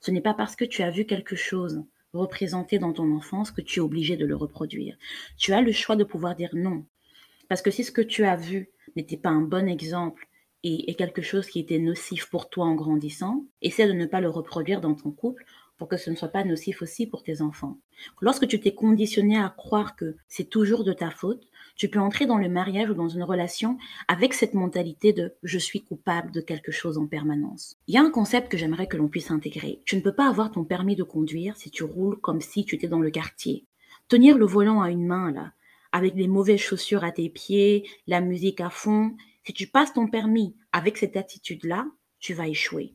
Ce 0.00 0.10
n'est 0.10 0.20
pas 0.20 0.34
parce 0.34 0.56
que 0.56 0.64
tu 0.64 0.82
as 0.82 0.90
vu 0.90 1.04
quelque 1.04 1.36
chose 1.36 1.84
représenté 2.12 2.80
dans 2.80 2.92
ton 2.92 3.14
enfance 3.14 3.52
que 3.52 3.60
tu 3.60 3.78
es 3.78 3.82
obligé 3.82 4.16
de 4.16 4.26
le 4.26 4.34
reproduire. 4.34 4.96
Tu 5.36 5.52
as 5.52 5.62
le 5.62 5.70
choix 5.70 5.94
de 5.94 6.02
pouvoir 6.02 6.34
dire 6.34 6.50
non. 6.52 6.84
Parce 7.48 7.62
que 7.62 7.70
si 7.70 7.84
ce 7.84 7.92
que 7.92 8.02
tu 8.02 8.24
as 8.24 8.34
vu 8.34 8.70
n'était 8.96 9.16
pas 9.16 9.30
un 9.30 9.42
bon 9.42 9.68
exemple 9.68 10.26
et 10.64 10.90
est 10.90 10.94
quelque 10.94 11.22
chose 11.22 11.46
qui 11.46 11.60
était 11.60 11.78
nocif 11.78 12.28
pour 12.28 12.50
toi 12.50 12.66
en 12.66 12.74
grandissant, 12.74 13.44
essaie 13.60 13.86
de 13.86 13.92
ne 13.92 14.06
pas 14.06 14.20
le 14.20 14.30
reproduire 14.30 14.80
dans 14.80 14.94
ton 14.94 15.12
couple 15.12 15.44
pour 15.82 15.88
que 15.88 15.96
ce 15.96 16.10
ne 16.10 16.14
soit 16.14 16.28
pas 16.28 16.44
nocif 16.44 16.80
aussi 16.80 17.08
pour 17.08 17.24
tes 17.24 17.42
enfants. 17.42 17.76
Lorsque 18.20 18.46
tu 18.46 18.60
t'es 18.60 18.72
conditionné 18.72 19.36
à 19.36 19.48
croire 19.48 19.96
que 19.96 20.14
c'est 20.28 20.48
toujours 20.48 20.84
de 20.84 20.92
ta 20.92 21.10
faute, 21.10 21.42
tu 21.74 21.88
peux 21.88 21.98
entrer 21.98 22.24
dans 22.24 22.38
le 22.38 22.48
mariage 22.48 22.90
ou 22.90 22.94
dans 22.94 23.08
une 23.08 23.24
relation 23.24 23.78
avec 24.06 24.32
cette 24.32 24.54
mentalité 24.54 25.12
de 25.12 25.34
je 25.42 25.58
suis 25.58 25.82
coupable 25.82 26.30
de 26.30 26.40
quelque 26.40 26.70
chose 26.70 26.98
en 26.98 27.08
permanence. 27.08 27.74
Il 27.88 27.96
y 27.96 27.98
a 27.98 28.00
un 28.00 28.12
concept 28.12 28.48
que 28.48 28.56
j'aimerais 28.56 28.86
que 28.86 28.96
l'on 28.96 29.08
puisse 29.08 29.32
intégrer. 29.32 29.82
Tu 29.84 29.96
ne 29.96 30.02
peux 30.02 30.14
pas 30.14 30.28
avoir 30.28 30.52
ton 30.52 30.62
permis 30.62 30.94
de 30.94 31.02
conduire 31.02 31.56
si 31.56 31.68
tu 31.68 31.82
roules 31.82 32.20
comme 32.20 32.40
si 32.40 32.64
tu 32.64 32.76
étais 32.76 32.86
dans 32.86 33.00
le 33.00 33.10
quartier. 33.10 33.66
Tenir 34.06 34.38
le 34.38 34.46
volant 34.46 34.82
à 34.82 34.90
une 34.92 35.04
main, 35.04 35.32
là, 35.32 35.50
avec 35.90 36.14
les 36.14 36.28
mauvaises 36.28 36.60
chaussures 36.60 37.02
à 37.02 37.10
tes 37.10 37.28
pieds, 37.28 37.90
la 38.06 38.20
musique 38.20 38.60
à 38.60 38.70
fond, 38.70 39.16
si 39.44 39.52
tu 39.52 39.66
passes 39.66 39.94
ton 39.94 40.06
permis 40.06 40.54
avec 40.70 40.96
cette 40.96 41.16
attitude-là, 41.16 41.88
tu 42.20 42.34
vas 42.34 42.46
échouer. 42.46 42.94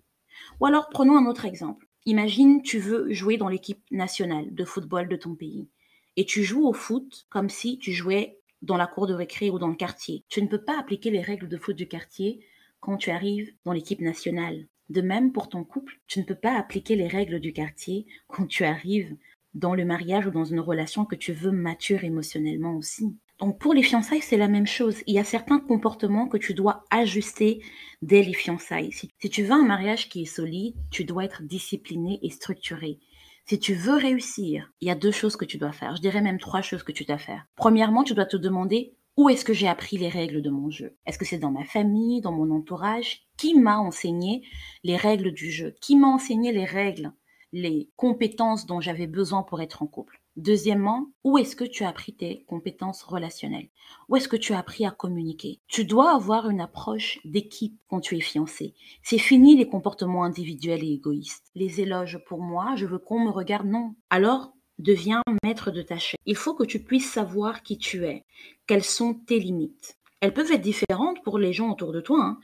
Ou 0.62 0.68
alors 0.68 0.88
prenons 0.88 1.18
un 1.18 1.26
autre 1.26 1.44
exemple. 1.44 1.87
Imagine, 2.08 2.62
tu 2.62 2.80
veux 2.80 3.12
jouer 3.12 3.36
dans 3.36 3.50
l'équipe 3.50 3.84
nationale 3.92 4.56
de 4.56 4.64
football 4.64 5.10
de 5.10 5.18
ton 5.18 5.36
pays 5.36 5.68
et 6.16 6.24
tu 6.24 6.42
joues 6.42 6.66
au 6.66 6.72
foot 6.72 7.26
comme 7.30 7.50
si 7.50 7.80
tu 7.80 7.92
jouais 7.92 8.40
dans 8.62 8.78
la 8.78 8.88
cour 8.88 9.08
de 9.08 9.14
récré 9.14 9.50
ou 9.50 9.60
dans 9.60 9.68
le 9.68 9.76
quartier. 9.76 10.24
Tu 10.30 10.42
ne 10.42 10.48
peux 10.48 10.64
pas 10.64 10.80
appliquer 10.80 11.10
les 11.10 11.20
règles 11.20 11.50
de 11.50 11.58
foot 11.58 11.76
du 11.76 11.86
quartier 11.86 12.40
quand 12.80 12.96
tu 12.96 13.10
arrives 13.10 13.52
dans 13.66 13.74
l'équipe 13.74 14.00
nationale. 14.00 14.68
De 14.90 15.02
même 15.02 15.34
pour 15.34 15.50
ton 15.50 15.66
couple, 15.66 16.00
tu 16.08 16.20
ne 16.20 16.24
peux 16.24 16.34
pas 16.34 16.58
appliquer 16.58 16.96
les 16.96 17.10
règles 17.10 17.42
du 17.42 17.52
quartier 17.52 18.06
quand 18.28 18.48
tu 18.48 18.64
arrives 18.64 19.14
dans 19.54 19.76
le 19.76 19.84
mariage 19.84 20.28
ou 20.28 20.32
dans 20.32 20.46
une 20.46 20.62
relation 20.62 21.04
que 21.04 21.16
tu 21.16 21.34
veux 21.34 21.52
mature 21.52 22.06
émotionnellement 22.06 22.78
aussi. 22.78 23.18
Donc 23.40 23.60
pour 23.60 23.74
les 23.74 23.84
fiançailles, 23.84 24.22
c'est 24.22 24.38
la 24.38 24.48
même 24.48 24.66
chose. 24.66 24.98
Il 25.06 25.14
y 25.14 25.20
a 25.20 25.24
certains 25.24 25.60
comportements 25.60 26.28
que 26.28 26.38
tu 26.38 26.54
dois 26.54 26.84
ajuster 26.90 27.62
dès 28.02 28.24
les 28.24 28.34
fiançailles. 28.34 28.92
Si, 28.92 29.10
tu 29.30 29.44
veux 29.44 29.52
un 29.52 29.66
mariage 29.66 30.10
qui 30.10 30.24
est 30.24 30.26
solide, 30.26 30.76
tu 30.90 31.06
dois 31.06 31.26
être 31.26 31.44
discipliné 31.44 32.20
et 32.24 32.30
structuré. 32.32 33.00
Si 33.46 33.60
tu 33.60 33.76
veux 33.76 33.96
réussir, 33.96 34.72
il 34.82 34.88
y 34.88 34.92
a 34.92 34.96
deux 34.96 35.12
choses 35.12 35.36
que 35.36 35.46
tu 35.46 35.58
dois 35.58 35.72
faire. 35.72 35.96
Je 35.96 36.02
dirais 36.02 36.22
même 36.22 36.40
trois 36.40 36.62
choses 36.62 36.84
que 36.84 36.92
tu 36.92 37.06
dois 37.06 37.20
faire. 37.20 37.46
Premièrement, 37.56 38.04
tu 38.04 38.14
dois 38.14 38.26
te 38.26 38.38
demander 38.38 38.94
où 39.18 39.30
est-ce 39.30 39.46
que 39.46 39.54
j'ai 39.54 39.68
appris 39.68 39.98
les 39.98 40.10
règles 40.10 40.42
de 40.42 40.50
mon 40.50 40.70
jeu? 40.70 40.96
Est-ce 41.06 41.18
que 41.18 41.26
c'est 41.26 41.38
dans 41.38 41.52
ma 41.52 41.64
famille, 41.64 42.22
dans 42.22 42.32
mon 42.32 42.52
entourage? 42.52 43.22
Qui 43.38 43.54
m'a 43.54 43.78
enseigné 43.78 44.44
les 44.84 44.98
règles 44.98 45.32
du 45.32 45.52
jeu? 45.52 45.76
Qui 45.80 45.96
m'a 45.96 46.08
enseigné 46.08 46.52
les 46.52 46.66
règles, 46.66 47.14
les 47.54 47.90
compétences 47.96 48.66
dont 48.66 48.82
j'avais 48.82 49.08
besoin 49.08 49.44
pour 49.44 49.62
être 49.62 49.82
en 49.82 49.88
couple? 49.88 50.22
Deuxièmement, 50.38 51.12
où 51.26 51.38
est-ce 51.38 51.56
que 51.56 51.66
tu 51.66 51.84
as 51.84 51.90
appris 51.90 52.14
tes 52.14 52.46
compétences 52.48 53.04
relationnelles? 53.04 53.68
Où 54.08 54.16
est-ce 54.16 54.30
que 54.30 54.38
tu 54.38 54.54
as 54.54 54.60
appris 54.60 54.86
à 54.86 54.92
communiquer? 54.92 55.60
Tu 55.68 55.84
dois 55.84 56.16
avoir 56.16 56.50
une 56.50 56.62
approche 56.62 57.20
d'équipe 57.26 57.78
quand 57.90 58.00
tu 58.00 58.16
es 58.16 58.22
fiancé. 58.22 58.74
C'est 59.04 59.18
fini 59.18 59.58
les 59.58 59.68
comportements 59.68 60.24
individuels 60.24 60.84
et 60.84 60.94
égoïstes. 60.94 61.52
Les 61.56 61.82
éloges 61.82 62.20
pour 62.28 62.42
moi, 62.42 62.76
je 62.76 62.86
veux 62.86 63.00
qu'on 63.00 63.20
me 63.20 63.32
regarde, 63.32 63.68
non. 63.68 63.96
Alors, 64.10 64.54
deviens 64.80 65.22
maître 65.44 65.72
de 65.72 65.82
ta 65.82 65.98
chaîne. 65.98 66.20
Il 66.26 66.36
faut 66.38 66.54
que 66.54 66.64
tu 66.64 66.82
puisses 66.82 67.12
savoir 67.12 67.64
qui 67.64 67.78
tu 67.78 68.06
es, 68.06 68.24
quelles 68.68 68.84
sont 68.84 69.16
tes 69.16 69.40
limites? 69.40 69.98
elles 70.22 70.34
peuvent 70.34 70.52
être 70.52 70.62
différentes 70.62 71.24
pour 71.24 71.38
les 71.38 71.54
gens 71.54 71.72
autour 71.72 71.92
de 71.92 72.02
toi. 72.02 72.22
Hein. 72.22 72.40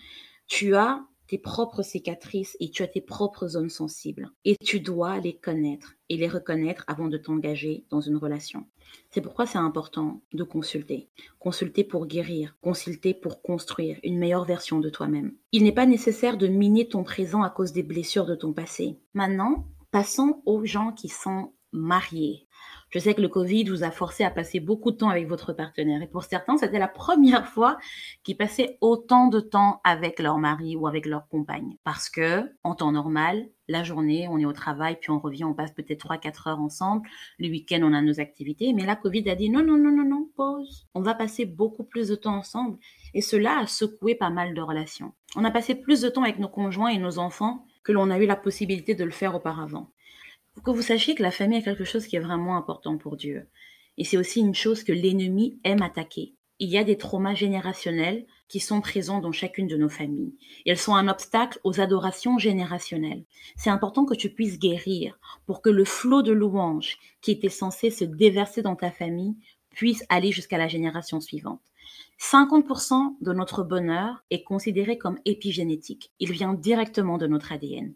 Tu 0.47 0.75
as 0.75 1.03
tes 1.27 1.37
propres 1.37 1.81
cicatrices 1.81 2.57
et 2.59 2.69
tu 2.69 2.83
as 2.83 2.87
tes 2.87 3.01
propres 3.01 3.47
zones 3.47 3.69
sensibles. 3.69 4.31
Et 4.45 4.55
tu 4.57 4.79
dois 4.79 5.19
les 5.19 5.35
connaître 5.35 5.95
et 6.09 6.17
les 6.17 6.27
reconnaître 6.27 6.83
avant 6.87 7.07
de 7.07 7.17
t'engager 7.17 7.85
dans 7.89 8.01
une 8.01 8.17
relation. 8.17 8.65
C'est 9.09 9.21
pourquoi 9.21 9.45
c'est 9.45 9.57
important 9.57 10.21
de 10.33 10.43
consulter. 10.43 11.09
Consulter 11.39 11.83
pour 11.83 12.05
guérir, 12.05 12.55
consulter 12.61 13.13
pour 13.13 13.41
construire 13.41 13.97
une 14.03 14.17
meilleure 14.17 14.45
version 14.45 14.79
de 14.79 14.89
toi-même. 14.89 15.33
Il 15.51 15.63
n'est 15.63 15.71
pas 15.71 15.85
nécessaire 15.85 16.37
de 16.37 16.47
miner 16.47 16.87
ton 16.87 17.03
présent 17.03 17.43
à 17.43 17.49
cause 17.49 17.73
des 17.73 17.83
blessures 17.83 18.25
de 18.25 18.35
ton 18.35 18.53
passé. 18.53 18.97
Maintenant, 19.13 19.65
passons 19.91 20.41
aux 20.45 20.65
gens 20.65 20.91
qui 20.91 21.09
sont 21.09 21.53
mariés. 21.71 22.47
Je 22.93 22.99
sais 22.99 23.15
que 23.15 23.21
le 23.21 23.27
Covid 23.27 23.63
vous 23.69 23.83
a 23.83 23.89
forcé 23.89 24.23
à 24.23 24.29
passer 24.29 24.59
beaucoup 24.59 24.91
de 24.91 24.97
temps 24.97 25.09
avec 25.09 25.27
votre 25.27 25.51
partenaire. 25.51 26.03
Et 26.03 26.07
pour 26.07 26.25
certains, 26.25 26.57
c'était 26.57 26.77
la 26.77 26.87
première 26.87 27.47
fois 27.47 27.79
qu'ils 28.23 28.37
passaient 28.37 28.77
autant 28.81 29.29
de 29.29 29.39
temps 29.39 29.81
avec 29.83 30.19
leur 30.19 30.37
mari 30.37 30.75
ou 30.75 30.85
avec 30.85 31.07
leur 31.07 31.27
compagne. 31.27 31.75
Parce 31.83 32.07
que, 32.07 32.43
en 32.63 32.75
temps 32.75 32.91
normal, 32.91 33.49
la 33.67 33.81
journée, 33.81 34.27
on 34.29 34.37
est 34.37 34.45
au 34.45 34.53
travail, 34.53 34.99
puis 35.01 35.09
on 35.09 35.17
revient, 35.17 35.43
on 35.43 35.55
passe 35.55 35.71
peut-être 35.71 36.05
3-4 36.05 36.49
heures 36.49 36.61
ensemble. 36.61 37.09
Le 37.39 37.49
week-end, 37.49 37.79
on 37.81 37.93
a 37.93 38.01
nos 38.03 38.19
activités. 38.19 38.73
Mais 38.73 38.85
la 38.85 38.95
Covid 38.95 39.27
a 39.27 39.33
dit 39.33 39.49
non, 39.49 39.63
non, 39.63 39.77
non, 39.77 39.91
non, 39.91 40.05
non, 40.05 40.29
pause. 40.35 40.85
On 40.93 41.01
va 41.01 41.15
passer 41.15 41.47
beaucoup 41.47 41.85
plus 41.85 42.09
de 42.09 42.15
temps 42.15 42.35
ensemble. 42.35 42.77
Et 43.15 43.21
cela 43.21 43.57
a 43.57 43.65
secoué 43.65 44.13
pas 44.13 44.29
mal 44.29 44.53
de 44.53 44.61
relations. 44.61 45.13
On 45.35 45.45
a 45.45 45.49
passé 45.49 45.73
plus 45.73 46.01
de 46.01 46.09
temps 46.09 46.21
avec 46.21 46.37
nos 46.37 46.47
conjoints 46.47 46.89
et 46.89 46.99
nos 46.99 47.17
enfants 47.17 47.65
que 47.83 47.91
l'on 47.91 48.11
a 48.11 48.19
eu 48.19 48.27
la 48.27 48.35
possibilité 48.35 48.93
de 48.93 49.03
le 49.03 49.09
faire 49.09 49.33
auparavant 49.33 49.89
que 50.61 50.71
vous 50.71 50.81
sachiez 50.81 51.15
que 51.15 51.23
la 51.23 51.31
famille 51.31 51.59
est 51.59 51.63
quelque 51.63 51.83
chose 51.83 52.07
qui 52.07 52.15
est 52.15 52.19
vraiment 52.19 52.57
important 52.57 52.97
pour 52.97 53.17
Dieu. 53.17 53.47
Et 53.97 54.03
c'est 54.03 54.17
aussi 54.17 54.39
une 54.39 54.55
chose 54.55 54.83
que 54.83 54.91
l'ennemi 54.91 55.59
aime 55.63 55.81
attaquer. 55.81 56.35
Il 56.59 56.69
y 56.69 56.77
a 56.77 56.83
des 56.83 56.97
traumas 56.97 57.33
générationnels 57.33 58.25
qui 58.47 58.59
sont 58.59 58.79
présents 58.79 59.19
dans 59.19 59.31
chacune 59.31 59.67
de 59.67 59.75
nos 59.75 59.89
familles. 59.89 60.35
Elles 60.65 60.77
sont 60.77 60.95
un 60.95 61.07
obstacle 61.07 61.59
aux 61.63 61.81
adorations 61.81 62.37
générationnelles. 62.37 63.25
C'est 63.57 63.71
important 63.71 64.05
que 64.05 64.13
tu 64.13 64.29
puisses 64.29 64.59
guérir 64.59 65.17
pour 65.45 65.61
que 65.61 65.69
le 65.69 65.83
flot 65.83 66.21
de 66.21 66.31
louanges 66.31 66.97
qui 67.21 67.31
était 67.31 67.49
censé 67.49 67.89
se 67.89 68.05
déverser 68.05 68.61
dans 68.61 68.75
ta 68.75 68.91
famille 68.91 69.35
puisse 69.71 70.05
aller 70.09 70.31
jusqu'à 70.31 70.59
la 70.59 70.67
génération 70.67 71.19
suivante. 71.19 71.61
50% 72.19 73.15
de 73.19 73.33
notre 73.33 73.63
bonheur 73.63 74.23
est 74.29 74.43
considéré 74.43 74.97
comme 74.97 75.19
épigénétique. 75.25 76.11
Il 76.19 76.31
vient 76.31 76.53
directement 76.53 77.17
de 77.17 77.27
notre 77.27 77.51
ADN. 77.51 77.93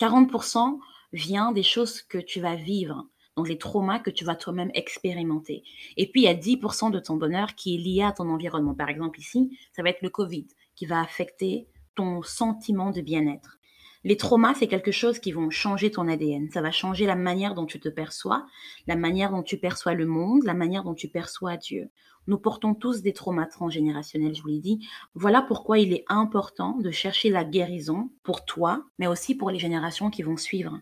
40% 0.00 0.78
vient 1.12 1.52
des 1.52 1.62
choses 1.62 2.02
que 2.02 2.18
tu 2.18 2.40
vas 2.40 2.56
vivre, 2.56 3.06
donc 3.36 3.48
les 3.48 3.58
traumas 3.58 3.98
que 3.98 4.10
tu 4.10 4.24
vas 4.24 4.36
toi-même 4.36 4.70
expérimenter. 4.74 5.62
Et 5.96 6.10
puis, 6.10 6.22
il 6.22 6.24
y 6.24 6.28
a 6.28 6.34
10% 6.34 6.90
de 6.90 6.98
ton 6.98 7.16
bonheur 7.16 7.54
qui 7.54 7.74
est 7.74 7.78
lié 7.78 8.02
à 8.02 8.12
ton 8.12 8.28
environnement. 8.28 8.74
Par 8.74 8.88
exemple, 8.88 9.20
ici, 9.20 9.58
ça 9.72 9.82
va 9.82 9.90
être 9.90 10.02
le 10.02 10.10
Covid 10.10 10.46
qui 10.74 10.86
va 10.86 11.00
affecter 11.00 11.66
ton 11.94 12.22
sentiment 12.22 12.90
de 12.90 13.00
bien-être. 13.00 13.58
Les 14.04 14.16
traumas, 14.16 14.54
c'est 14.54 14.66
quelque 14.66 14.90
chose 14.90 15.20
qui 15.20 15.30
vont 15.30 15.50
changer 15.50 15.92
ton 15.92 16.08
ADN. 16.08 16.50
Ça 16.50 16.60
va 16.60 16.72
changer 16.72 17.06
la 17.06 17.14
manière 17.14 17.54
dont 17.54 17.66
tu 17.66 17.78
te 17.78 17.88
perçois, 17.88 18.46
la 18.88 18.96
manière 18.96 19.30
dont 19.30 19.44
tu 19.44 19.58
perçois 19.58 19.94
le 19.94 20.06
monde, 20.06 20.42
la 20.42 20.54
manière 20.54 20.82
dont 20.82 20.94
tu 20.94 21.08
perçois 21.08 21.56
Dieu. 21.56 21.88
Nous 22.26 22.38
portons 22.38 22.74
tous 22.74 23.02
des 23.02 23.12
traumas 23.12 23.46
transgénérationnels, 23.46 24.34
je 24.34 24.42
vous 24.42 24.48
l'ai 24.48 24.60
dit. 24.60 24.86
Voilà 25.14 25.42
pourquoi 25.42 25.78
il 25.78 25.92
est 25.92 26.04
important 26.08 26.78
de 26.78 26.90
chercher 26.90 27.30
la 27.30 27.44
guérison 27.44 28.10
pour 28.24 28.44
toi, 28.44 28.84
mais 28.98 29.06
aussi 29.06 29.36
pour 29.36 29.50
les 29.50 29.58
générations 29.58 30.10
qui 30.10 30.22
vont 30.22 30.36
suivre. 30.36 30.80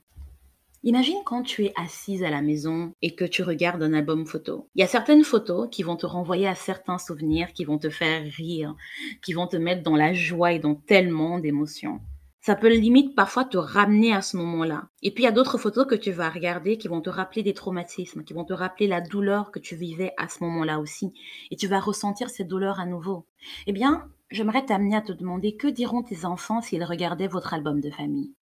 Imagine 0.83 1.19
quand 1.27 1.43
tu 1.43 1.67
es 1.67 1.75
assise 1.77 2.23
à 2.23 2.31
la 2.31 2.41
maison 2.41 2.95
et 3.03 3.15
que 3.15 3.27
tu 3.27 3.43
regardes 3.43 3.83
un 3.83 3.93
album 3.93 4.27
photo. 4.27 4.71
Il 4.75 4.81
y 4.81 4.83
a 4.83 4.87
certaines 4.87 5.25
photos 5.25 5.69
qui 5.71 5.83
vont 5.83 5.97
te 5.97 6.07
renvoyer 6.07 6.49
à 6.49 6.55
certains 6.55 6.97
souvenirs, 6.97 7.53
qui 7.53 7.67
vont 7.67 7.77
te 7.77 7.91
faire 7.91 8.25
rire, 8.25 8.75
qui 9.23 9.35
vont 9.35 9.47
te 9.47 9.59
mettre 9.59 9.83
dans 9.83 9.97
la 9.97 10.15
joie 10.15 10.53
et 10.53 10.59
dans 10.59 10.75
tellement 10.75 11.39
d'émotions. 11.39 12.01
Ça 12.41 12.57
peut 12.57 12.73
limite 12.73 13.15
parfois 13.15 13.45
te 13.45 13.59
ramener 13.59 14.15
à 14.15 14.23
ce 14.23 14.39
moment-là. 14.39 14.89
Et 15.03 15.11
puis 15.11 15.25
il 15.25 15.27
y 15.27 15.29
a 15.29 15.33
d'autres 15.33 15.59
photos 15.59 15.87
que 15.87 15.95
tu 15.95 16.13
vas 16.13 16.31
regarder 16.31 16.79
qui 16.79 16.89
vont 16.89 17.03
te 17.03 17.11
rappeler 17.11 17.43
des 17.43 17.53
traumatismes, 17.53 18.25
qui 18.25 18.33
vont 18.33 18.47
te 18.47 18.55
rappeler 18.55 18.87
la 18.87 19.03
douleur 19.03 19.51
que 19.51 19.59
tu 19.59 19.77
vivais 19.77 20.15
à 20.17 20.29
ce 20.29 20.43
moment-là 20.45 20.81
aussi. 20.81 21.13
Et 21.51 21.57
tu 21.57 21.67
vas 21.67 21.81
ressentir 21.81 22.31
cette 22.31 22.49
douleur 22.49 22.81
à 22.81 22.87
nouveau. 22.87 23.27
Eh 23.67 23.73
bien, 23.73 24.09
j'aimerais 24.31 24.65
t'amener 24.65 24.97
à 24.97 25.03
te 25.03 25.13
demander 25.13 25.57
que 25.57 25.69
diront 25.69 26.03
tes 26.03 26.25
enfants 26.25 26.63
s'ils 26.63 26.85
regardaient 26.85 27.29
votre 27.29 27.53
album 27.53 27.83
de 27.83 27.91
famille? 27.91 28.33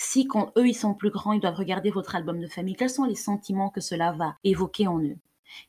Si 0.00 0.28
quand 0.28 0.52
eux 0.56 0.68
ils 0.68 0.74
sont 0.74 0.94
plus 0.94 1.10
grands, 1.10 1.32
ils 1.32 1.40
doivent 1.40 1.56
regarder 1.56 1.90
votre 1.90 2.14
album 2.14 2.40
de 2.40 2.46
famille, 2.46 2.76
quels 2.76 2.88
sont 2.88 3.04
les 3.04 3.16
sentiments 3.16 3.68
que 3.68 3.80
cela 3.80 4.12
va 4.12 4.36
évoquer 4.44 4.86
en 4.86 5.00
eux? 5.00 5.18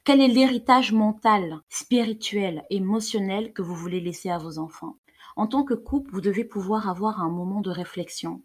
Quel 0.04 0.22
est 0.22 0.28
l'héritage 0.28 0.94
mental, 0.94 1.60
spirituel, 1.68 2.64
émotionnel 2.70 3.54
que 3.54 3.64
vous 3.64 3.74
voulez 3.74 4.00
laisser 4.00 4.30
à 4.30 4.38
vos 4.38 4.60
enfants? 4.60 4.98
En 5.36 5.48
tant 5.48 5.64
que 5.64 5.74
couple, 5.74 6.12
vous 6.12 6.22
devez 6.22 6.44
pouvoir 6.44 6.88
avoir 6.88 7.22
un 7.22 7.30
moment 7.30 7.62
de 7.62 7.72
réflexion 7.72 8.44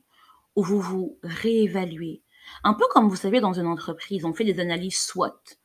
où 0.57 0.63
vous 0.63 0.81
vous 0.81 1.19
réévaluez. 1.23 2.23
Un 2.63 2.73
peu 2.73 2.85
comme 2.91 3.09
vous 3.09 3.17
savez 3.17 3.41
dans 3.41 3.53
une 3.53 3.67
entreprise, 3.67 4.25
on 4.25 4.33
fait 4.33 4.45
des 4.45 4.61
analyses 4.61 5.01
SWOT. 5.01 5.59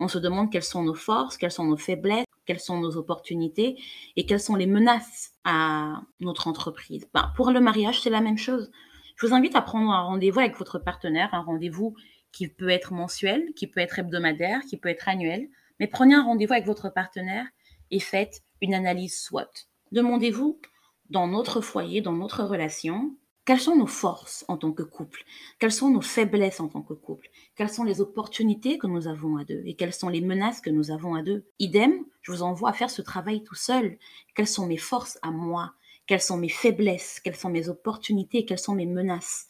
On 0.00 0.08
se 0.08 0.18
demande 0.18 0.50
quelles 0.50 0.62
sont 0.62 0.84
nos 0.84 0.94
forces, 0.94 1.36
quelles 1.36 1.50
sont 1.50 1.64
nos 1.64 1.76
faiblesses, 1.76 2.24
quelles 2.46 2.60
sont 2.60 2.80
nos 2.80 2.96
opportunités 2.96 3.76
et 4.16 4.24
quelles 4.24 4.40
sont 4.40 4.56
les 4.56 4.66
menaces 4.66 5.32
à 5.44 6.00
notre 6.20 6.48
entreprise. 6.48 7.06
Ben, 7.12 7.30
pour 7.36 7.50
le 7.50 7.60
mariage, 7.60 8.00
c'est 8.00 8.10
la 8.10 8.22
même 8.22 8.38
chose. 8.38 8.70
Je 9.16 9.26
vous 9.26 9.34
invite 9.34 9.56
à 9.56 9.62
prendre 9.62 9.90
un 9.90 10.02
rendez-vous 10.02 10.40
avec 10.40 10.56
votre 10.56 10.78
partenaire, 10.78 11.32
un 11.32 11.40
rendez-vous 11.40 11.94
qui 12.32 12.48
peut 12.48 12.68
être 12.68 12.92
mensuel, 12.92 13.52
qui 13.54 13.66
peut 13.66 13.80
être 13.80 13.98
hebdomadaire, 13.98 14.60
qui 14.68 14.76
peut 14.76 14.90
être 14.90 15.08
annuel, 15.08 15.48
mais 15.80 15.86
prenez 15.86 16.14
un 16.14 16.22
rendez-vous 16.22 16.52
avec 16.52 16.66
votre 16.66 16.90
partenaire 16.90 17.46
et 17.90 17.98
faites 17.98 18.42
une 18.60 18.74
analyse 18.74 19.18
SWOT. 19.18 19.68
Demandez-vous 19.92 20.60
dans 21.08 21.28
notre 21.28 21.62
foyer, 21.62 22.02
dans 22.02 22.12
notre 22.12 22.44
relation, 22.44 23.16
quelles 23.46 23.60
sont 23.60 23.76
nos 23.76 23.86
forces 23.86 24.44
en 24.48 24.56
tant 24.56 24.72
que 24.72 24.82
couple? 24.82 25.24
Quelles 25.58 25.72
sont 25.72 25.88
nos 25.88 26.00
faiblesses 26.00 26.58
en 26.58 26.68
tant 26.68 26.82
que 26.82 26.94
couple? 26.94 27.30
Quelles 27.54 27.70
sont 27.70 27.84
les 27.84 28.00
opportunités 28.00 28.76
que 28.76 28.88
nous 28.88 29.06
avons 29.06 29.36
à 29.36 29.44
deux? 29.44 29.62
Et 29.64 29.74
quelles 29.74 29.94
sont 29.94 30.08
les 30.08 30.20
menaces 30.20 30.60
que 30.60 30.68
nous 30.68 30.90
avons 30.90 31.14
à 31.14 31.22
deux? 31.22 31.46
Idem, 31.60 32.04
je 32.22 32.32
vous 32.32 32.42
envoie 32.42 32.70
à 32.70 32.72
faire 32.72 32.90
ce 32.90 33.02
travail 33.02 33.44
tout 33.44 33.54
seul. 33.54 33.98
Quelles 34.34 34.48
sont 34.48 34.66
mes 34.66 34.76
forces 34.76 35.18
à 35.22 35.30
moi? 35.30 35.74
Quelles 36.06 36.20
sont 36.20 36.36
mes 36.36 36.48
faiblesses, 36.48 37.20
quelles 37.20 37.36
sont 37.36 37.50
mes 37.50 37.68
opportunités, 37.68 38.44
quelles 38.44 38.58
sont 38.58 38.74
mes 38.74 38.86
menaces, 38.86 39.46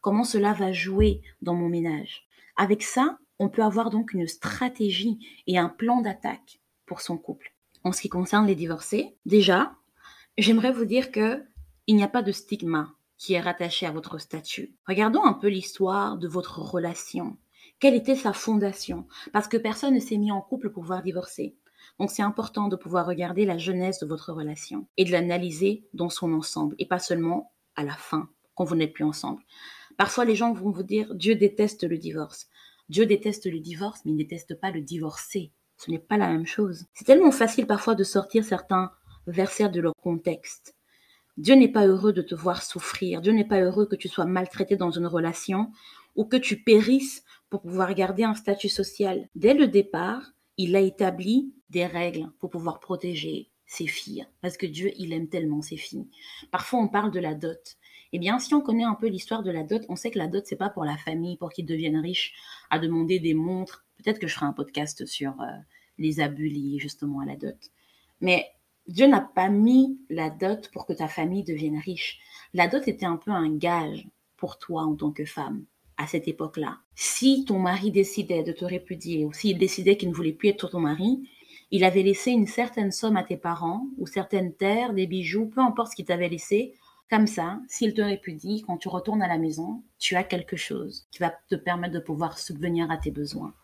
comment 0.00 0.24
cela 0.24 0.52
va 0.52 0.72
jouer 0.72 1.22
dans 1.42 1.54
mon 1.54 1.68
ménage? 1.68 2.26
Avec 2.56 2.82
ça, 2.82 3.18
on 3.38 3.48
peut 3.48 3.62
avoir 3.62 3.90
donc 3.90 4.12
une 4.12 4.26
stratégie 4.26 5.18
et 5.46 5.58
un 5.58 5.68
plan 5.68 6.00
d'attaque 6.00 6.60
pour 6.86 7.00
son 7.00 7.16
couple. 7.16 7.52
En 7.84 7.92
ce 7.92 8.00
qui 8.00 8.08
concerne 8.08 8.46
les 8.46 8.56
divorcés, 8.56 9.16
déjà, 9.26 9.76
j'aimerais 10.36 10.72
vous 10.72 10.84
dire 10.84 11.12
que 11.12 11.44
il 11.86 11.96
n'y 11.96 12.02
a 12.02 12.08
pas 12.08 12.22
de 12.22 12.32
stigma 12.32 12.94
qui 13.16 13.34
est 13.34 13.40
rattaché 13.40 13.86
à 13.86 13.92
votre 13.92 14.18
statut. 14.18 14.74
Regardons 14.86 15.24
un 15.24 15.32
peu 15.32 15.48
l'histoire 15.48 16.18
de 16.18 16.28
votre 16.28 16.60
relation. 16.60 17.36
Quelle 17.80 17.94
était 17.94 18.16
sa 18.16 18.32
fondation? 18.32 19.06
Parce 19.32 19.48
que 19.48 19.56
personne 19.56 19.94
ne 19.94 20.00
s'est 20.00 20.18
mis 20.18 20.32
en 20.32 20.40
couple 20.40 20.70
pour 20.70 20.82
pouvoir 20.82 21.02
divorcer. 21.02 21.56
Donc 21.98 22.10
c'est 22.10 22.22
important 22.22 22.68
de 22.68 22.76
pouvoir 22.76 23.06
regarder 23.06 23.44
la 23.44 23.58
jeunesse 23.58 23.98
de 24.00 24.06
votre 24.06 24.32
relation 24.32 24.86
et 24.96 25.04
de 25.04 25.10
l'analyser 25.10 25.84
dans 25.94 26.10
son 26.10 26.32
ensemble 26.32 26.76
et 26.78 26.86
pas 26.86 26.98
seulement 26.98 27.52
à 27.74 27.84
la 27.84 27.94
fin, 27.94 28.28
quand 28.54 28.64
vous 28.64 28.76
n'êtes 28.76 28.92
plus 28.92 29.04
ensemble. 29.04 29.42
Parfois 29.96 30.24
les 30.24 30.36
gens 30.36 30.52
vont 30.52 30.70
vous 30.70 30.82
dire 30.84 31.14
Dieu 31.14 31.34
déteste 31.34 31.84
le 31.84 31.98
divorce. 31.98 32.48
Dieu 32.88 33.04
déteste 33.04 33.50
le 33.50 33.58
divorce, 33.58 34.00
mais 34.04 34.12
il 34.12 34.14
ne 34.14 34.22
déteste 34.22 34.58
pas 34.58 34.70
le 34.70 34.80
divorcé. 34.80 35.52
Ce 35.76 35.90
n'est 35.90 35.98
pas 35.98 36.16
la 36.16 36.28
même 36.28 36.46
chose. 36.46 36.86
C'est 36.94 37.04
tellement 37.04 37.30
facile 37.30 37.66
parfois 37.66 37.94
de 37.94 38.04
sortir 38.04 38.44
certains 38.44 38.92
versets 39.26 39.68
de 39.68 39.80
leur 39.80 39.94
contexte. 40.02 40.74
Dieu 41.36 41.54
n'est 41.54 41.70
pas 41.70 41.86
heureux 41.86 42.12
de 42.12 42.22
te 42.22 42.34
voir 42.34 42.62
souffrir. 42.62 43.20
Dieu 43.20 43.32
n'est 43.32 43.46
pas 43.46 43.60
heureux 43.60 43.86
que 43.86 43.94
tu 43.94 44.08
sois 44.08 44.24
maltraité 44.24 44.76
dans 44.76 44.90
une 44.90 45.06
relation 45.06 45.70
ou 46.16 46.24
que 46.24 46.36
tu 46.36 46.62
périsses 46.62 47.22
pour 47.48 47.62
pouvoir 47.62 47.94
garder 47.94 48.24
un 48.24 48.34
statut 48.34 48.68
social. 48.68 49.28
Dès 49.36 49.54
le 49.54 49.68
départ, 49.68 50.32
il 50.58 50.76
a 50.76 50.80
établi 50.80 51.54
des 51.70 51.86
règles 51.86 52.30
pour 52.38 52.50
pouvoir 52.50 52.80
protéger 52.80 53.50
ses 53.66 53.86
filles, 53.86 54.26
parce 54.40 54.56
que 54.56 54.66
Dieu, 54.66 54.92
il 54.96 55.12
aime 55.12 55.28
tellement 55.28 55.62
ses 55.62 55.76
filles. 55.76 56.08
Parfois, 56.50 56.80
on 56.80 56.88
parle 56.88 57.10
de 57.10 57.20
la 57.20 57.34
dot. 57.34 57.76
Eh 58.12 58.18
bien, 58.18 58.38
si 58.38 58.54
on 58.54 58.62
connaît 58.62 58.84
un 58.84 58.94
peu 58.94 59.06
l'histoire 59.06 59.42
de 59.42 59.50
la 59.50 59.62
dot, 59.62 59.82
on 59.88 59.96
sait 59.96 60.10
que 60.10 60.18
la 60.18 60.26
dot, 60.26 60.44
c'est 60.46 60.56
pas 60.56 60.70
pour 60.70 60.84
la 60.84 60.96
famille, 60.96 61.36
pour 61.36 61.52
qu'ils 61.52 61.66
deviennent 61.66 62.00
riches, 62.00 62.34
à 62.70 62.78
demander 62.78 63.20
des 63.20 63.34
montres. 63.34 63.84
Peut-être 63.98 64.18
que 64.18 64.26
je 64.26 64.34
ferai 64.34 64.46
un 64.46 64.52
podcast 64.52 65.04
sur 65.04 65.40
euh, 65.40 65.46
les 65.98 66.20
abus 66.20 66.48
liés 66.48 66.78
justement 66.78 67.20
à 67.20 67.26
la 67.26 67.36
dot. 67.36 67.56
Mais 68.20 68.50
Dieu 68.86 69.06
n'a 69.06 69.20
pas 69.20 69.50
mis 69.50 70.00
la 70.08 70.30
dot 70.30 70.70
pour 70.72 70.86
que 70.86 70.94
ta 70.94 71.08
famille 71.08 71.44
devienne 71.44 71.78
riche. 71.78 72.18
La 72.54 72.68
dot 72.68 72.88
était 72.88 73.06
un 73.06 73.18
peu 73.18 73.30
un 73.30 73.54
gage 73.54 74.08
pour 74.38 74.58
toi 74.58 74.82
en 74.82 74.96
tant 74.96 75.12
que 75.12 75.26
femme 75.26 75.66
à 75.98 76.06
cette 76.06 76.28
époque-là. 76.28 76.78
Si 76.94 77.44
ton 77.44 77.58
mari 77.58 77.90
décidait 77.90 78.44
de 78.44 78.52
te 78.52 78.64
répudier 78.64 79.24
ou 79.24 79.32
s'il 79.32 79.58
décidait 79.58 79.96
qu'il 79.96 80.08
ne 80.08 80.14
voulait 80.14 80.32
plus 80.32 80.48
être 80.48 80.68
ton 80.68 80.80
mari, 80.80 81.28
il 81.70 81.84
avait 81.84 82.02
laissé 82.02 82.30
une 82.30 82.46
certaine 82.46 82.92
somme 82.92 83.16
à 83.16 83.24
tes 83.24 83.36
parents 83.36 83.86
ou 83.98 84.06
certaines 84.06 84.54
terres, 84.54 84.94
des 84.94 85.06
bijoux, 85.06 85.46
peu 85.46 85.60
importe 85.60 85.90
ce 85.90 85.96
qu'il 85.96 86.06
t'avait 86.06 86.28
laissé. 86.28 86.72
Comme 87.10 87.26
ça, 87.26 87.60
s'il 87.68 87.94
te 87.94 88.00
répudie, 88.00 88.62
quand 88.66 88.78
tu 88.78 88.88
retournes 88.88 89.22
à 89.22 89.28
la 89.28 89.38
maison, 89.38 89.82
tu 89.98 90.14
as 90.16 90.24
quelque 90.24 90.56
chose 90.56 91.06
qui 91.10 91.18
va 91.18 91.34
te 91.48 91.56
permettre 91.56 91.94
de 91.94 92.00
pouvoir 92.00 92.38
subvenir 92.38 92.90
à 92.90 92.96
tes 92.96 93.10
besoins. 93.10 93.54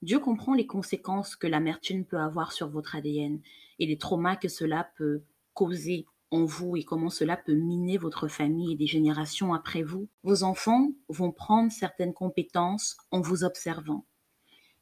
Dieu 0.00 0.18
comprend 0.18 0.54
les 0.54 0.66
conséquences 0.66 1.36
que 1.36 1.46
l'amertume 1.46 2.04
peut 2.04 2.18
avoir 2.18 2.52
sur 2.52 2.68
votre 2.68 2.96
ADN 2.96 3.40
et 3.78 3.86
les 3.86 3.98
traumas 3.98 4.36
que 4.36 4.48
cela 4.48 4.90
peut 4.96 5.22
causer 5.54 6.06
en 6.32 6.44
vous 6.44 6.76
et 6.76 6.82
comment 6.82 7.10
cela 7.10 7.36
peut 7.36 7.54
miner 7.54 7.98
votre 7.98 8.26
famille 8.26 8.72
et 8.72 8.76
des 8.76 8.86
générations 8.86 9.54
après 9.54 9.82
vous. 9.82 10.08
Vos 10.24 10.42
enfants 10.42 10.90
vont 11.08 11.30
prendre 11.30 11.70
certaines 11.70 12.14
compétences 12.14 12.96
en 13.10 13.20
vous 13.20 13.44
observant. 13.44 14.06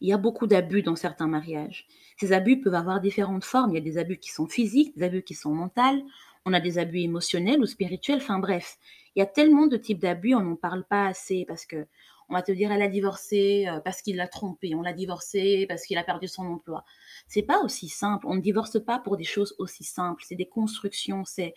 Il 0.01 0.09
y 0.09 0.13
a 0.15 0.19
beaucoup 0.19 0.47
d'abus 0.47 0.83
dans 0.83 0.97
certains 0.97 1.27
mariages. 1.27 1.87
Ces 2.19 2.33
abus 2.33 2.61
peuvent 2.61 2.75
avoir 2.75 3.01
différentes 3.01 3.45
formes. 3.45 3.73
Il 3.73 3.75
y 3.75 3.79
a 3.79 3.83
des 3.83 3.99
abus 3.99 4.19
qui 4.19 4.31
sont 4.31 4.47
physiques, 4.47 4.97
des 4.97 5.05
abus 5.05 5.23
qui 5.23 5.35
sont 5.35 5.53
mentaux, 5.53 6.07
on 6.47 6.55
a 6.55 6.61
des 6.61 6.79
abus 6.79 7.01
émotionnels 7.01 7.61
ou 7.61 7.67
spirituels, 7.67 8.19
enfin 8.19 8.39
bref. 8.39 8.79
Il 9.15 9.19
y 9.19 9.23
a 9.23 9.27
tellement 9.27 9.67
de 9.67 9.77
types 9.77 10.01
d'abus, 10.01 10.35
on 10.35 10.41
n'en 10.41 10.57
parle 10.57 10.85
pas 10.85 11.07
assez 11.07 11.45
parce 11.47 11.67
que 11.67 11.87
on 12.31 12.35
va 12.35 12.43
te 12.43 12.53
dire 12.53 12.71
elle 12.71 12.83
a 12.83 12.89
divorcé 12.89 13.67
euh, 13.69 13.81
parce 13.81 14.01
qu'il 14.03 14.17
l'a 14.17 14.29
trompé, 14.29 14.75
on 14.75 14.83
l'a 14.83 14.93
divorcé 14.93 15.67
parce 15.69 15.85
qu'il 15.85 15.99
a 15.99 16.05
perdu 16.05 16.29
son 16.29 16.47
emploi. 16.47 16.85
C'est 17.27 17.43
pas 17.43 17.61
aussi 17.63 17.89
simple. 17.89 18.27
On 18.29 18.37
ne 18.37 18.41
divorce 18.41 18.83
pas 18.83 19.01
pour 19.01 19.17
des 19.17 19.25
choses 19.25 19.55
aussi 19.59 19.85
simples. 19.85 20.23
C'est 20.27 20.37
des 20.37 20.49
constructions. 20.49 21.25
C'est, 21.25 21.55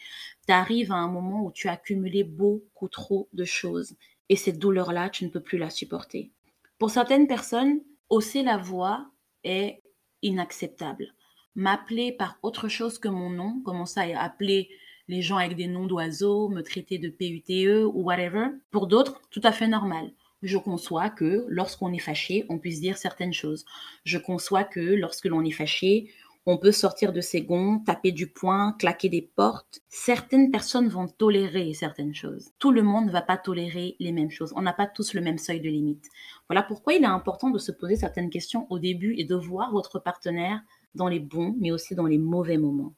arrives 0.50 0.92
à 0.92 0.96
un 0.96 1.08
moment 1.08 1.46
où 1.46 1.51
tu 1.51 1.70
as 1.70 1.74
accumulé 1.74 2.24
beaucoup 2.24 2.89
trop 2.89 3.30
de 3.34 3.46
choses 3.46 3.96
et 4.30 4.36
cette 4.36 4.58
douleur-là, 4.58 5.10
tu 5.10 5.25
ne 5.25 5.30
peux 5.30 5.42
plus 5.42 5.58
la 5.58 5.70
supporter. 5.70 6.32
Pour 6.80 6.89
certaines 6.89 7.27
personnes, 7.27 7.82
hausser 8.10 8.42
la 8.42 8.58
voix 8.58 9.12
est 9.44 9.82
inacceptable. 10.22 11.13
M'appeler 11.56 12.12
par 12.12 12.39
autre 12.42 12.68
chose 12.68 12.98
que 12.98 13.10
mon 13.10 13.30
nom, 13.30 13.62
commencer 13.63 14.13
à 14.13 14.24
appeler 14.24 14.70
les 15.08 15.22
gens 15.22 15.38
avec 15.38 15.56
des 15.56 15.68
noms 15.68 15.86
d'oiseaux, 15.86 16.50
me 16.50 16.62
traiter 16.62 16.98
de 16.98 17.10
PUTE 17.10 17.86
ou 17.86 18.03
whatever. 18.03 18.48
Pour 18.72 18.88
d'autres, 18.88 19.22
tout 19.30 19.42
à 19.44 19.51
fait 19.51 19.68
normal 19.68 20.12
je 20.44 20.58
conçois 20.58 21.10
que 21.10 21.46
lorsqu'on 21.48 21.94
est 21.94 22.00
fâché, 22.00 22.46
on 22.50 22.60
puisse 22.60 22.82
dire 22.82 22.98
certaines 22.98 23.34
choses. 23.34 23.66
Je 24.04 24.18
conçois 24.18 24.64
que 24.64 24.80
lorsque 24.80 25.26
l'on 25.26 25.44
est 25.44 25.52
fâché, 25.52 26.10
on 26.46 26.58
peut 26.58 26.74
sortir 26.74 27.14
de 27.14 27.22
ses 27.22 27.42
gonds, 27.42 27.80
taper 27.80 28.12
du 28.12 28.28
poing, 28.28 28.76
claquer 28.78 29.08
des 29.08 29.22
portes. 29.22 29.80
Certaines 29.88 30.52
personnes 30.52 30.90
vont 30.90 31.08
tolérer 31.08 31.74
certaines 31.74 32.14
choses. 32.14 32.50
Tout 32.60 32.72
le 32.72 32.84
monde 32.84 33.06
ne 33.06 33.12
va 33.12 33.22
pas 33.22 33.38
tolérer 33.38 33.96
les 34.00 34.12
mêmes 34.12 34.30
choses. 34.30 34.54
On 34.58 34.62
n'a 34.62 34.74
pas 34.74 34.88
tous 34.88 35.14
le 35.14 35.22
même 35.22 35.38
seuil 35.38 35.62
de 35.62 35.70
limite. 35.70 36.10
Voilà 36.50 36.62
pourquoi 36.62 36.94
il 36.94 37.04
est 37.04 37.08
important 37.08 37.50
de 37.50 37.60
se 37.60 37.72
poser 37.72 37.96
certaines 37.96 38.30
questions 38.30 38.68
au 38.70 38.78
début 38.78 39.16
et 39.18 39.24
de 39.24 39.36
voir 39.36 39.72
votre 39.72 40.00
partenaire 40.00 40.62
dans 40.96 41.08
les 41.08 41.22
bons, 41.22 41.56
mais 41.60 41.72
aussi 41.72 41.96
dans 41.96 42.06
les 42.06 42.18
mauvais 42.18 42.58
moments. 42.58 42.94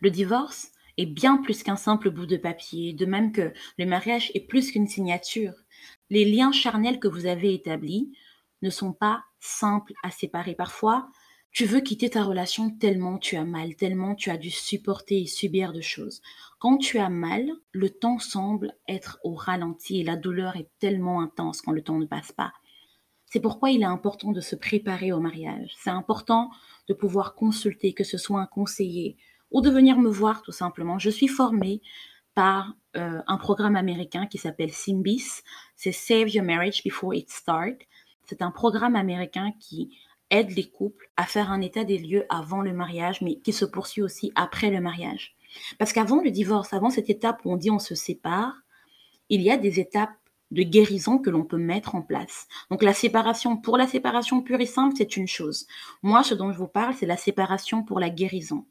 Le 0.00 0.10
divorce 0.10 0.72
est 0.96 1.06
bien 1.06 1.36
plus 1.36 1.62
qu'un 1.62 1.76
simple 1.76 2.10
bout 2.10 2.26
de 2.26 2.38
papier, 2.38 2.94
de 2.94 3.04
même 3.04 3.32
que 3.32 3.52
le 3.78 3.84
mariage 3.84 4.32
est 4.34 4.46
plus 4.46 4.72
qu'une 4.72 4.88
signature 4.88 5.52
les 6.10 6.24
liens 6.24 6.52
charnels 6.52 7.00
que 7.00 7.08
vous 7.08 7.26
avez 7.26 7.54
établis 7.54 8.12
ne 8.62 8.70
sont 8.70 8.92
pas 8.92 9.24
simples 9.38 9.94
à 10.02 10.10
séparer. 10.10 10.54
Parfois, 10.54 11.08
tu 11.52 11.64
veux 11.64 11.80
quitter 11.80 12.10
ta 12.10 12.22
relation 12.22 12.70
tellement 12.70 13.18
tu 13.18 13.36
as 13.36 13.44
mal, 13.44 13.74
tellement 13.74 14.14
tu 14.14 14.30
as 14.30 14.36
dû 14.36 14.50
supporter 14.50 15.22
et 15.22 15.26
subir 15.26 15.72
de 15.72 15.80
choses. 15.80 16.22
Quand 16.58 16.78
tu 16.78 16.98
as 16.98 17.08
mal, 17.08 17.50
le 17.72 17.90
temps 17.90 18.18
semble 18.18 18.74
être 18.86 19.18
au 19.24 19.34
ralenti 19.34 20.00
et 20.00 20.04
la 20.04 20.16
douleur 20.16 20.56
est 20.56 20.70
tellement 20.78 21.20
intense 21.20 21.60
quand 21.60 21.72
le 21.72 21.82
temps 21.82 21.98
ne 21.98 22.06
passe 22.06 22.32
pas. 22.32 22.52
C'est 23.26 23.40
pourquoi 23.40 23.70
il 23.70 23.82
est 23.82 23.86
important 23.86 24.32
de 24.32 24.40
se 24.40 24.56
préparer 24.56 25.12
au 25.12 25.20
mariage. 25.20 25.72
C'est 25.78 25.90
important 25.90 26.50
de 26.88 26.94
pouvoir 26.94 27.34
consulter, 27.34 27.94
que 27.94 28.04
ce 28.04 28.18
soit 28.18 28.40
un 28.40 28.46
conseiller 28.46 29.16
ou 29.50 29.60
de 29.60 29.70
venir 29.70 29.98
me 29.98 30.10
voir 30.10 30.42
tout 30.42 30.52
simplement. 30.52 30.98
Je 30.98 31.10
suis 31.10 31.28
formée 31.28 31.80
par 32.34 32.74
euh, 32.96 33.20
un 33.26 33.36
programme 33.36 33.76
américain 33.76 34.26
qui 34.26 34.38
s'appelle 34.38 34.72
Symbis. 34.72 35.42
C'est 35.76 35.92
Save 35.92 36.28
Your 36.28 36.44
Marriage 36.44 36.82
Before 36.84 37.14
It 37.14 37.30
Starts. 37.30 37.78
C'est 38.26 38.42
un 38.42 38.50
programme 38.50 38.96
américain 38.96 39.52
qui 39.60 39.96
aide 40.30 40.50
les 40.56 40.68
couples 40.68 41.10
à 41.16 41.24
faire 41.24 41.50
un 41.50 41.60
état 41.60 41.84
des 41.84 41.98
lieux 41.98 42.24
avant 42.28 42.62
le 42.62 42.72
mariage, 42.72 43.20
mais 43.20 43.36
qui 43.36 43.52
se 43.52 43.64
poursuit 43.64 44.02
aussi 44.02 44.32
après 44.36 44.70
le 44.70 44.80
mariage. 44.80 45.34
Parce 45.78 45.92
qu'avant 45.92 46.22
le 46.22 46.30
divorce, 46.30 46.72
avant 46.72 46.90
cette 46.90 47.10
étape 47.10 47.40
où 47.44 47.52
on 47.52 47.56
dit 47.56 47.70
on 47.70 47.80
se 47.80 47.94
sépare, 47.94 48.54
il 49.28 49.42
y 49.42 49.50
a 49.50 49.56
des 49.56 49.80
étapes 49.80 50.10
de 50.50 50.62
guérison 50.62 51.18
que 51.18 51.30
l'on 51.30 51.44
peut 51.44 51.58
mettre 51.58 51.94
en 51.94 52.02
place. 52.02 52.48
Donc 52.70 52.82
la 52.82 52.94
séparation, 52.94 53.56
pour 53.56 53.76
la 53.76 53.86
séparation 53.86 54.42
pure 54.42 54.60
et 54.60 54.66
simple, 54.66 54.94
c'est 54.96 55.16
une 55.16 55.28
chose. 55.28 55.66
Moi, 56.02 56.24
ce 56.24 56.34
dont 56.34 56.52
je 56.52 56.58
vous 56.58 56.68
parle, 56.68 56.94
c'est 56.94 57.06
la 57.06 57.16
séparation 57.16 57.84
pour 57.84 58.00
la 58.00 58.10
guérison. 58.10 58.66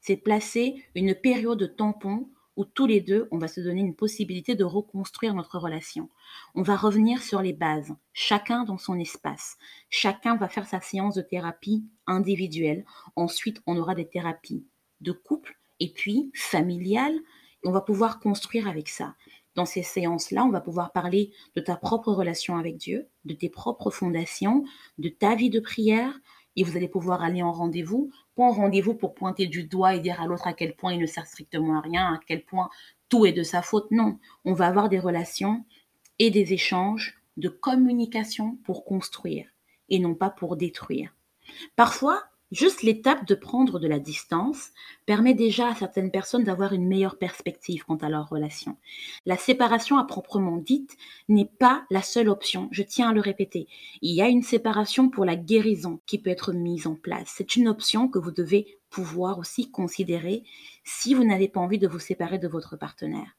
C'est 0.00 0.16
placer 0.16 0.84
une 0.94 1.14
période 1.14 1.58
de 1.58 1.66
tampon 1.66 2.28
où 2.56 2.64
tous 2.64 2.86
les 2.86 3.00
deux, 3.00 3.28
on 3.30 3.38
va 3.38 3.48
se 3.48 3.60
donner 3.60 3.80
une 3.80 3.94
possibilité 3.94 4.54
de 4.54 4.64
reconstruire 4.64 5.34
notre 5.34 5.58
relation. 5.58 6.08
On 6.54 6.62
va 6.62 6.76
revenir 6.76 7.22
sur 7.22 7.42
les 7.42 7.52
bases, 7.52 7.94
chacun 8.12 8.64
dans 8.64 8.78
son 8.78 8.98
espace. 8.98 9.56
Chacun 9.90 10.36
va 10.36 10.48
faire 10.48 10.66
sa 10.66 10.80
séance 10.80 11.14
de 11.14 11.22
thérapie 11.22 11.84
individuelle. 12.06 12.84
Ensuite, 13.14 13.60
on 13.66 13.76
aura 13.76 13.94
des 13.94 14.08
thérapies 14.08 14.64
de 15.00 15.12
couple 15.12 15.58
et 15.80 15.92
puis 15.92 16.30
familiales. 16.34 17.18
On 17.64 17.72
va 17.72 17.82
pouvoir 17.82 18.20
construire 18.20 18.68
avec 18.68 18.88
ça. 18.88 19.14
Dans 19.54 19.66
ces 19.66 19.82
séances-là, 19.82 20.44
on 20.44 20.50
va 20.50 20.60
pouvoir 20.60 20.92
parler 20.92 21.32
de 21.54 21.60
ta 21.60 21.76
propre 21.76 22.12
relation 22.12 22.56
avec 22.56 22.76
Dieu, 22.76 23.08
de 23.24 23.34
tes 23.34 23.48
propres 23.48 23.90
fondations, 23.90 24.64
de 24.98 25.08
ta 25.08 25.34
vie 25.34 25.50
de 25.50 25.60
prière, 25.60 26.18
et 26.56 26.64
vous 26.64 26.76
allez 26.76 26.88
pouvoir 26.88 27.22
aller 27.22 27.42
en 27.42 27.52
rendez-vous 27.52 28.10
pas 28.36 28.52
rendez-vous 28.52 28.94
pour 28.94 29.14
pointer 29.14 29.46
du 29.46 29.64
doigt 29.64 29.94
et 29.94 30.00
dire 30.00 30.20
à 30.20 30.26
l'autre 30.26 30.46
à 30.46 30.52
quel 30.52 30.76
point 30.76 30.92
il 30.92 31.00
ne 31.00 31.06
sert 31.06 31.26
strictement 31.26 31.78
à 31.78 31.80
rien, 31.80 32.14
à 32.14 32.20
quel 32.26 32.44
point 32.44 32.68
tout 33.08 33.26
est 33.26 33.32
de 33.32 33.42
sa 33.42 33.62
faute. 33.62 33.90
Non, 33.90 34.18
on 34.44 34.52
va 34.52 34.66
avoir 34.66 34.88
des 34.88 34.98
relations 34.98 35.64
et 36.18 36.30
des 36.30 36.52
échanges 36.52 37.18
de 37.36 37.48
communication 37.48 38.56
pour 38.64 38.84
construire 38.84 39.46
et 39.88 39.98
non 39.98 40.14
pas 40.14 40.30
pour 40.30 40.56
détruire. 40.56 41.14
Parfois, 41.76 42.24
Juste 42.52 42.82
l'étape 42.82 43.26
de 43.26 43.34
prendre 43.34 43.80
de 43.80 43.88
la 43.88 43.98
distance 43.98 44.70
permet 45.04 45.34
déjà 45.34 45.68
à 45.68 45.74
certaines 45.74 46.12
personnes 46.12 46.44
d'avoir 46.44 46.72
une 46.72 46.86
meilleure 46.86 47.18
perspective 47.18 47.84
quant 47.84 47.96
à 47.96 48.08
leur 48.08 48.28
relation. 48.28 48.76
La 49.24 49.36
séparation 49.36 49.98
à 49.98 50.04
proprement 50.04 50.56
dite 50.56 50.96
n'est 51.28 51.50
pas 51.58 51.84
la 51.90 52.02
seule 52.02 52.28
option, 52.28 52.68
je 52.70 52.84
tiens 52.84 53.08
à 53.08 53.12
le 53.12 53.20
répéter. 53.20 53.66
Il 54.00 54.14
y 54.14 54.22
a 54.22 54.28
une 54.28 54.44
séparation 54.44 55.08
pour 55.10 55.24
la 55.24 55.34
guérison 55.34 55.98
qui 56.06 56.18
peut 56.18 56.30
être 56.30 56.52
mise 56.52 56.86
en 56.86 56.94
place. 56.94 57.32
C'est 57.36 57.56
une 57.56 57.66
option 57.66 58.06
que 58.06 58.20
vous 58.20 58.30
devez 58.30 58.78
pouvoir 58.90 59.40
aussi 59.40 59.68
considérer 59.72 60.44
si 60.84 61.14
vous 61.14 61.24
n'avez 61.24 61.48
pas 61.48 61.60
envie 61.60 61.80
de 61.80 61.88
vous 61.88 61.98
séparer 61.98 62.38
de 62.38 62.46
votre 62.46 62.76
partenaire. 62.76 63.36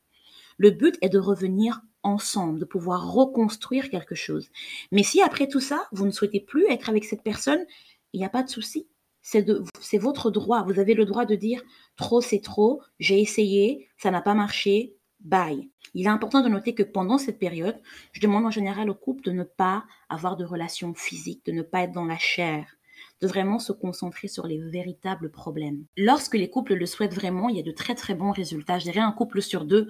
Le 0.57 0.71
but 0.71 0.97
est 1.01 1.07
de 1.07 1.19
revenir 1.19 1.79
ensemble, 2.03 2.59
de 2.59 2.65
pouvoir 2.65 3.13
reconstruire 3.13 3.89
quelque 3.89 4.15
chose. 4.15 4.49
Mais 4.91 5.03
si 5.03 5.21
après 5.21 5.47
tout 5.47 5.61
ça, 5.61 5.87
vous 5.93 6.05
ne 6.05 6.11
souhaitez 6.11 6.41
plus 6.41 6.65
être 6.65 6.89
avec 6.89 7.05
cette 7.05 7.23
personne, 7.23 7.63
il 8.11 8.19
n'y 8.19 8.25
a 8.25 8.29
pas 8.29 8.43
de 8.43 8.49
souci 8.49 8.87
c'est 9.27 9.97
votre 9.97 10.31
droit. 10.31 10.63
Vous 10.63 10.79
avez 10.79 10.93
le 10.93 11.03
droit 11.03 11.25
de 11.25 11.35
dire 11.35 11.61
trop 11.97 12.21
c'est 12.21 12.39
trop, 12.39 12.81
j'ai 12.97 13.19
essayé, 13.19 13.89
ça 13.97 14.09
n'a 14.09 14.21
pas 14.21 14.33
marché, 14.33 14.95
bye. 15.19 15.69
Il 15.93 16.05
est 16.05 16.09
important 16.09 16.41
de 16.41 16.47
noter 16.47 16.73
que 16.73 16.83
pendant 16.83 17.17
cette 17.17 17.37
période, 17.37 17.77
je 18.13 18.21
demande 18.21 18.45
en 18.45 18.51
général 18.51 18.89
au 18.89 18.95
couple 18.95 19.23
de 19.23 19.31
ne 19.31 19.43
pas 19.43 19.83
avoir 20.07 20.37
de 20.37 20.45
relations 20.45 20.93
physiques, 20.93 21.45
de 21.45 21.51
ne 21.51 21.61
pas 21.61 21.81
être 21.81 21.91
dans 21.91 22.05
la 22.05 22.17
chair, 22.17 22.77
de 23.19 23.27
vraiment 23.27 23.59
se 23.59 23.73
concentrer 23.73 24.29
sur 24.29 24.47
les 24.47 24.59
véritables 24.59 25.29
problèmes. 25.29 25.85
Lorsque 25.97 26.35
les 26.35 26.49
couples 26.49 26.75
le 26.75 26.85
souhaitent 26.85 27.15
vraiment, 27.15 27.49
il 27.49 27.57
y 27.57 27.59
a 27.59 27.63
de 27.63 27.71
très 27.71 27.95
très 27.95 28.15
bons 28.15 28.31
résultats. 28.31 28.79
Je 28.79 28.85
dirais 28.85 29.01
un 29.01 29.11
couple 29.11 29.41
sur 29.41 29.65
deux 29.65 29.89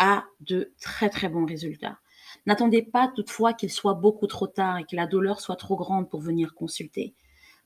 a 0.00 0.24
de 0.40 0.72
très 0.80 1.08
très 1.08 1.28
bons 1.28 1.46
résultats. 1.46 1.98
N'attendez 2.46 2.82
pas 2.82 3.12
toutefois 3.14 3.52
qu'il 3.52 3.70
soit 3.70 3.94
beaucoup 3.94 4.26
trop 4.26 4.48
tard 4.48 4.78
et 4.78 4.84
que 4.84 4.96
la 4.96 5.06
douleur 5.06 5.40
soit 5.40 5.54
trop 5.54 5.76
grande 5.76 6.10
pour 6.10 6.20
venir 6.20 6.54
consulter 6.54 7.14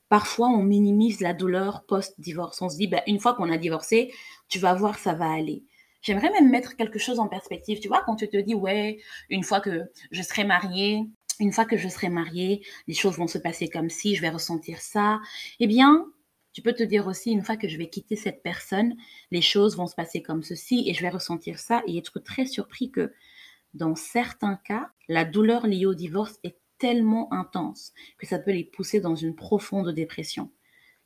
parfois 0.09 0.49
on 0.49 0.63
minimise 0.63 1.21
la 1.21 1.33
douleur 1.33 1.83
post-divorce. 1.87 2.61
On 2.61 2.69
se 2.69 2.77
dit, 2.77 2.87
bah, 2.87 3.03
une 3.07 3.19
fois 3.19 3.33
qu'on 3.33 3.51
a 3.51 3.57
divorcé, 3.57 4.13
tu 4.49 4.59
vas 4.59 4.73
voir, 4.73 4.99
ça 4.99 5.13
va 5.13 5.31
aller. 5.31 5.63
J'aimerais 6.01 6.31
même 6.31 6.49
mettre 6.49 6.75
quelque 6.75 6.99
chose 6.99 7.19
en 7.19 7.27
perspective. 7.27 7.79
Tu 7.79 7.87
vois, 7.87 8.03
quand 8.05 8.15
tu 8.15 8.29
te 8.29 8.37
dis, 8.37 8.55
ouais, 8.55 8.99
une 9.29 9.43
fois 9.43 9.59
que 9.59 9.83
je 10.11 10.21
serai 10.21 10.43
mariée, 10.43 11.03
une 11.39 11.51
fois 11.51 11.65
que 11.65 11.77
je 11.77 11.87
serai 11.87 12.09
mariée, 12.09 12.65
les 12.87 12.93
choses 12.93 13.17
vont 13.17 13.27
se 13.27 13.37
passer 13.37 13.67
comme 13.67 13.89
si, 13.89 14.15
je 14.15 14.21
vais 14.21 14.29
ressentir 14.29 14.79
ça. 14.79 15.19
Eh 15.59 15.67
bien, 15.67 16.05
tu 16.53 16.61
peux 16.61 16.73
te 16.73 16.83
dire 16.83 17.07
aussi, 17.07 17.31
une 17.31 17.43
fois 17.43 17.57
que 17.57 17.67
je 17.67 17.77
vais 17.77 17.89
quitter 17.89 18.15
cette 18.15 18.41
personne, 18.41 18.95
les 19.31 19.41
choses 19.41 19.77
vont 19.77 19.87
se 19.87 19.95
passer 19.95 20.21
comme 20.21 20.43
ceci 20.43 20.85
et 20.87 20.93
je 20.93 21.01
vais 21.01 21.09
ressentir 21.09 21.59
ça 21.59 21.83
et 21.85 21.97
être 21.97 22.19
très 22.19 22.45
surpris 22.45 22.89
que 22.89 23.13
dans 23.73 23.95
certains 23.95 24.55
cas, 24.55 24.89
la 25.07 25.25
douleur 25.25 25.67
liée 25.67 25.85
au 25.85 25.93
divorce 25.93 26.39
est 26.43 26.57
tellement 26.77 27.31
intense 27.33 27.93
que 28.17 28.27
ça 28.27 28.39
peut 28.39 28.51
les 28.51 28.63
pousser 28.63 28.99
dans 28.99 29.15
une 29.15 29.35
profonde 29.35 29.89
dépression. 29.89 30.51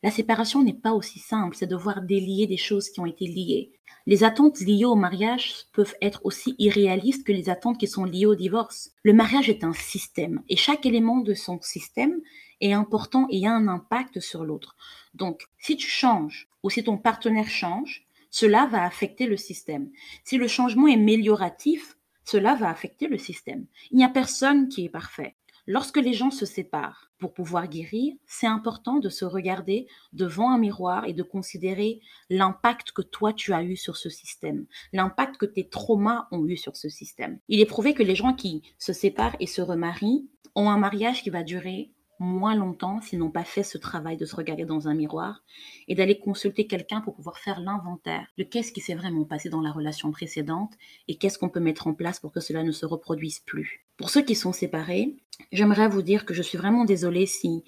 La 0.03 0.09
séparation 0.09 0.63
n'est 0.63 0.73
pas 0.73 0.93
aussi 0.93 1.19
simple, 1.19 1.55
c'est 1.55 1.67
devoir 1.67 2.01
délier 2.01 2.47
des 2.47 2.57
choses 2.57 2.89
qui 2.89 2.99
ont 2.99 3.05
été 3.05 3.27
liées. 3.27 3.71
Les 4.07 4.23
attentes 4.23 4.59
liées 4.59 4.85
au 4.85 4.95
mariage 4.95 5.53
peuvent 5.73 5.93
être 6.01 6.21
aussi 6.23 6.55
irréalistes 6.57 7.23
que 7.23 7.31
les 7.31 7.49
attentes 7.49 7.77
qui 7.77 7.87
sont 7.87 8.05
liées 8.05 8.25
au 8.25 8.33
divorce. 8.33 8.91
Le 9.03 9.13
mariage 9.13 9.47
est 9.47 9.63
un 9.63 9.73
système 9.73 10.41
et 10.49 10.55
chaque 10.55 10.87
élément 10.87 11.19
de 11.19 11.35
son 11.35 11.61
système 11.61 12.19
est 12.61 12.73
important 12.73 13.27
et 13.29 13.45
a 13.45 13.53
un 13.53 13.67
impact 13.67 14.19
sur 14.19 14.43
l'autre. 14.43 14.75
Donc, 15.13 15.43
si 15.59 15.77
tu 15.77 15.87
changes 15.87 16.49
ou 16.63 16.71
si 16.71 16.83
ton 16.83 16.97
partenaire 16.97 17.49
change, 17.49 18.07
cela 18.31 18.65
va 18.65 18.83
affecter 18.83 19.27
le 19.27 19.37
système. 19.37 19.91
Si 20.23 20.37
le 20.37 20.47
changement 20.47 20.87
est 20.87 20.93
amélioratif, 20.93 21.97
cela 22.23 22.55
va 22.55 22.69
affecter 22.69 23.07
le 23.07 23.17
système. 23.17 23.65
Il 23.91 23.97
n'y 23.97 24.03
a 24.03 24.09
personne 24.09 24.67
qui 24.69 24.85
est 24.85 24.89
parfait. 24.89 25.35
Lorsque 25.71 25.97
les 25.97 26.13
gens 26.13 26.31
se 26.31 26.45
séparent, 26.45 27.09
pour 27.17 27.33
pouvoir 27.33 27.69
guérir, 27.69 28.13
c'est 28.25 28.45
important 28.45 28.99
de 28.99 29.07
se 29.07 29.23
regarder 29.23 29.87
devant 30.11 30.51
un 30.51 30.57
miroir 30.57 31.05
et 31.05 31.13
de 31.13 31.23
considérer 31.23 32.01
l'impact 32.29 32.91
que 32.91 33.01
toi 33.01 33.31
tu 33.31 33.53
as 33.53 33.63
eu 33.63 33.77
sur 33.77 33.95
ce 33.95 34.09
système, 34.09 34.65
l'impact 34.91 35.37
que 35.37 35.45
tes 35.45 35.69
traumas 35.69 36.27
ont 36.31 36.45
eu 36.45 36.57
sur 36.57 36.75
ce 36.75 36.89
système. 36.89 37.39
Il 37.47 37.61
est 37.61 37.65
prouvé 37.65 37.93
que 37.93 38.03
les 38.03 38.15
gens 38.15 38.33
qui 38.33 38.63
se 38.79 38.91
séparent 38.91 39.37
et 39.39 39.47
se 39.47 39.61
remarient 39.61 40.27
ont 40.55 40.69
un 40.69 40.77
mariage 40.77 41.23
qui 41.23 41.29
va 41.29 41.41
durer 41.41 41.93
moins 42.21 42.55
longtemps 42.55 43.01
s'ils 43.01 43.19
n'ont 43.19 43.31
pas 43.31 43.43
fait 43.43 43.63
ce 43.63 43.77
travail 43.77 44.15
de 44.15 44.25
se 44.25 44.35
regarder 44.35 44.63
dans 44.63 44.87
un 44.87 44.93
miroir 44.93 45.43
et 45.87 45.95
d'aller 45.95 46.19
consulter 46.19 46.67
quelqu'un 46.67 47.01
pour 47.01 47.15
pouvoir 47.15 47.39
faire 47.39 47.59
l'inventaire 47.59 48.27
de 48.37 48.43
qu'est-ce 48.43 48.71
qui 48.71 48.79
s'est 48.79 48.95
vraiment 48.95 49.25
passé 49.25 49.49
dans 49.49 49.61
la 49.61 49.71
relation 49.71 50.11
précédente 50.11 50.73
et 51.07 51.15
qu'est-ce 51.15 51.39
qu'on 51.39 51.49
peut 51.49 51.59
mettre 51.59 51.87
en 51.87 51.93
place 51.93 52.19
pour 52.19 52.31
que 52.31 52.39
cela 52.39 52.63
ne 52.63 52.71
se 52.71 52.85
reproduise 52.85 53.39
plus. 53.39 53.83
Pour 53.97 54.09
ceux 54.09 54.21
qui 54.21 54.35
sont 54.35 54.53
séparés, 54.53 55.15
j'aimerais 55.51 55.89
vous 55.89 56.01
dire 56.01 56.25
que 56.25 56.33
je 56.33 56.41
suis 56.41 56.57
vraiment 56.57 56.85
désolée 56.85 57.25
si 57.25 57.63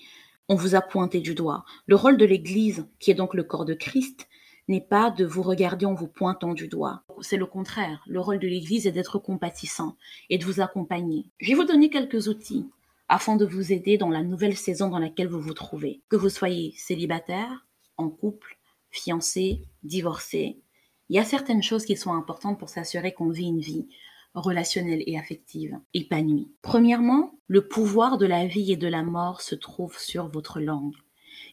on 0.50 0.56
vous 0.56 0.76
a 0.76 0.82
pointé 0.82 1.20
du 1.20 1.36
doigt. 1.36 1.66
Le 1.88 1.96
rôle 1.96 2.18
de 2.18 2.26
l'Église, 2.26 2.86
qui 3.00 3.12
est 3.12 3.16
donc 3.16 3.34
le 3.34 3.44
corps 3.44 3.66
de 3.66 3.74
Christ, 3.74 4.28
n'est 4.68 4.82
pas 4.82 5.10
de 5.10 5.26
vous 5.26 5.42
regarder 5.42 5.86
en 5.86 5.94
vous 5.94 6.08
pointant 6.08 6.54
du 6.54 6.68
doigt. 6.68 7.04
C'est 7.22 7.38
le 7.38 7.46
contraire. 7.46 8.04
Le 8.08 8.20
rôle 8.20 8.40
de 8.40 8.48
l'Église 8.48 8.88
est 8.88 8.92
d'être 8.92 9.20
compatissant 9.20 9.98
et 10.30 10.38
de 10.38 10.46
vous 10.46 10.62
accompagner. 10.62 11.26
Je 11.40 11.50
vais 11.50 11.56
vous 11.56 11.66
donner 11.66 11.90
quelques 11.90 12.28
outils 12.28 12.66
afin 13.08 13.36
de 13.36 13.46
vous 13.46 13.72
aider 13.72 13.98
dans 13.98 14.10
la 14.10 14.24
nouvelle 14.24 14.58
saison 14.58 14.90
dans 14.90 15.00
laquelle 15.00 15.28
vous 15.28 15.42
vous 15.42 15.54
trouvez. 15.54 16.02
Que 16.10 16.16
vous 16.16 16.30
soyez 16.30 16.74
célibataire, 16.78 17.68
en 17.98 18.10
couple, 18.10 18.58
fiancé, 18.92 19.68
divorcé, 19.84 20.64
il 21.10 21.18
y 21.18 21.20
a 21.20 21.26
certaines 21.26 21.64
choses 21.64 21.86
qui 21.86 21.96
sont 21.96 22.14
importantes 22.14 22.58
pour 22.58 22.70
s'assurer 22.70 23.14
qu'on 23.14 23.30
vit 23.30 23.48
une 23.48 23.60
vie 23.60 23.88
relationnelle 24.34 25.04
et 25.06 25.18
affective 25.18 25.78
épanouie. 25.94 26.52
Premièrement, 26.62 27.38
le 27.48 27.68
pouvoir 27.68 28.18
de 28.18 28.26
la 28.26 28.48
vie 28.48 28.72
et 28.72 28.78
de 28.78 28.88
la 28.88 29.04
mort 29.04 29.42
se 29.42 29.54
trouve 29.54 29.98
sur 30.00 30.28
votre 30.30 30.60
langue. 30.60 30.96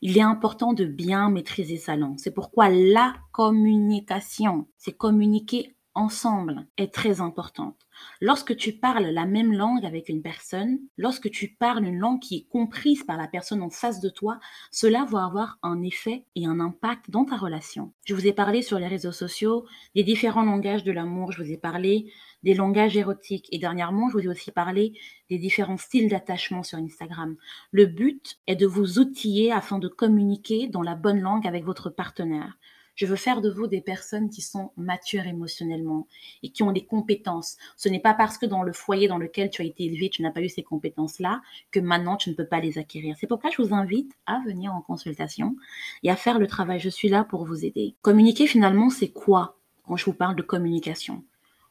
Il 0.02 0.16
est 0.16 0.22
important 0.22 0.72
de 0.72 0.84
bien 0.84 1.28
maîtriser 1.30 1.76
sa 1.76 1.96
langue. 1.96 2.18
C'est 2.18 2.32
pourquoi 2.32 2.70
la 2.70 3.14
communication, 3.32 4.66
c'est 4.78 4.96
communiquer 4.96 5.74
ensemble 5.94 6.66
est 6.78 6.94
très 6.94 7.20
importante. 7.20 7.76
Lorsque 8.20 8.56
tu 8.56 8.72
parles 8.72 9.06
la 9.06 9.24
même 9.24 9.52
langue 9.52 9.84
avec 9.84 10.08
une 10.08 10.22
personne, 10.22 10.78
lorsque 10.96 11.30
tu 11.30 11.48
parles 11.48 11.84
une 11.84 11.98
langue 11.98 12.20
qui 12.20 12.36
est 12.36 12.48
comprise 12.50 13.02
par 13.04 13.16
la 13.16 13.26
personne 13.26 13.62
en 13.62 13.70
face 13.70 14.00
de 14.00 14.08
toi, 14.08 14.38
cela 14.70 15.04
va 15.04 15.24
avoir 15.24 15.58
un 15.62 15.82
effet 15.82 16.24
et 16.36 16.46
un 16.46 16.60
impact 16.60 17.10
dans 17.10 17.24
ta 17.24 17.36
relation. 17.36 17.92
Je 18.04 18.14
vous 18.14 18.26
ai 18.26 18.32
parlé 18.32 18.62
sur 18.62 18.78
les 18.78 18.88
réseaux 18.88 19.12
sociaux 19.12 19.66
des 19.94 20.04
différents 20.04 20.44
langages 20.44 20.84
de 20.84 20.92
l'amour, 20.92 21.32
je 21.32 21.42
vous 21.42 21.50
ai 21.50 21.56
parlé 21.56 22.12
des 22.42 22.54
langages 22.54 22.96
érotiques 22.96 23.48
et 23.52 23.58
dernièrement, 23.58 24.08
je 24.08 24.14
vous 24.14 24.24
ai 24.24 24.28
aussi 24.28 24.50
parlé 24.50 24.92
des 25.28 25.38
différents 25.38 25.76
styles 25.76 26.08
d'attachement 26.08 26.62
sur 26.62 26.78
Instagram. 26.78 27.36
Le 27.70 27.86
but 27.86 28.38
est 28.46 28.56
de 28.56 28.66
vous 28.66 28.98
outiller 28.98 29.52
afin 29.52 29.78
de 29.78 29.88
communiquer 29.88 30.68
dans 30.68 30.82
la 30.82 30.94
bonne 30.94 31.20
langue 31.20 31.46
avec 31.46 31.64
votre 31.64 31.90
partenaire. 31.90 32.58
Je 33.00 33.06
veux 33.06 33.16
faire 33.16 33.40
de 33.40 33.48
vous 33.48 33.66
des 33.66 33.80
personnes 33.80 34.28
qui 34.28 34.42
sont 34.42 34.72
matures 34.76 35.26
émotionnellement 35.26 36.06
et 36.42 36.50
qui 36.50 36.62
ont 36.62 36.70
des 36.70 36.84
compétences. 36.84 37.56
Ce 37.78 37.88
n'est 37.88 37.98
pas 37.98 38.12
parce 38.12 38.36
que 38.36 38.44
dans 38.44 38.62
le 38.62 38.74
foyer 38.74 39.08
dans 39.08 39.16
lequel 39.16 39.48
tu 39.48 39.62
as 39.62 39.64
été 39.64 39.84
élevé, 39.84 40.10
tu 40.10 40.20
n'as 40.20 40.30
pas 40.30 40.42
eu 40.42 40.50
ces 40.50 40.62
compétences-là, 40.62 41.40
que 41.70 41.80
maintenant 41.80 42.18
tu 42.18 42.28
ne 42.28 42.34
peux 42.34 42.44
pas 42.44 42.60
les 42.60 42.76
acquérir. 42.76 43.16
C'est 43.18 43.26
pourquoi 43.26 43.48
je 43.48 43.62
vous 43.62 43.74
invite 43.74 44.12
à 44.26 44.42
venir 44.44 44.74
en 44.74 44.82
consultation 44.82 45.56
et 46.02 46.10
à 46.10 46.16
faire 46.16 46.38
le 46.38 46.46
travail. 46.46 46.78
Je 46.78 46.90
suis 46.90 47.08
là 47.08 47.24
pour 47.24 47.46
vous 47.46 47.64
aider. 47.64 47.94
Communiquer 48.02 48.46
finalement, 48.46 48.90
c'est 48.90 49.12
quoi 49.12 49.56
quand 49.84 49.96
je 49.96 50.04
vous 50.04 50.12
parle 50.12 50.36
de 50.36 50.42
communication? 50.42 51.24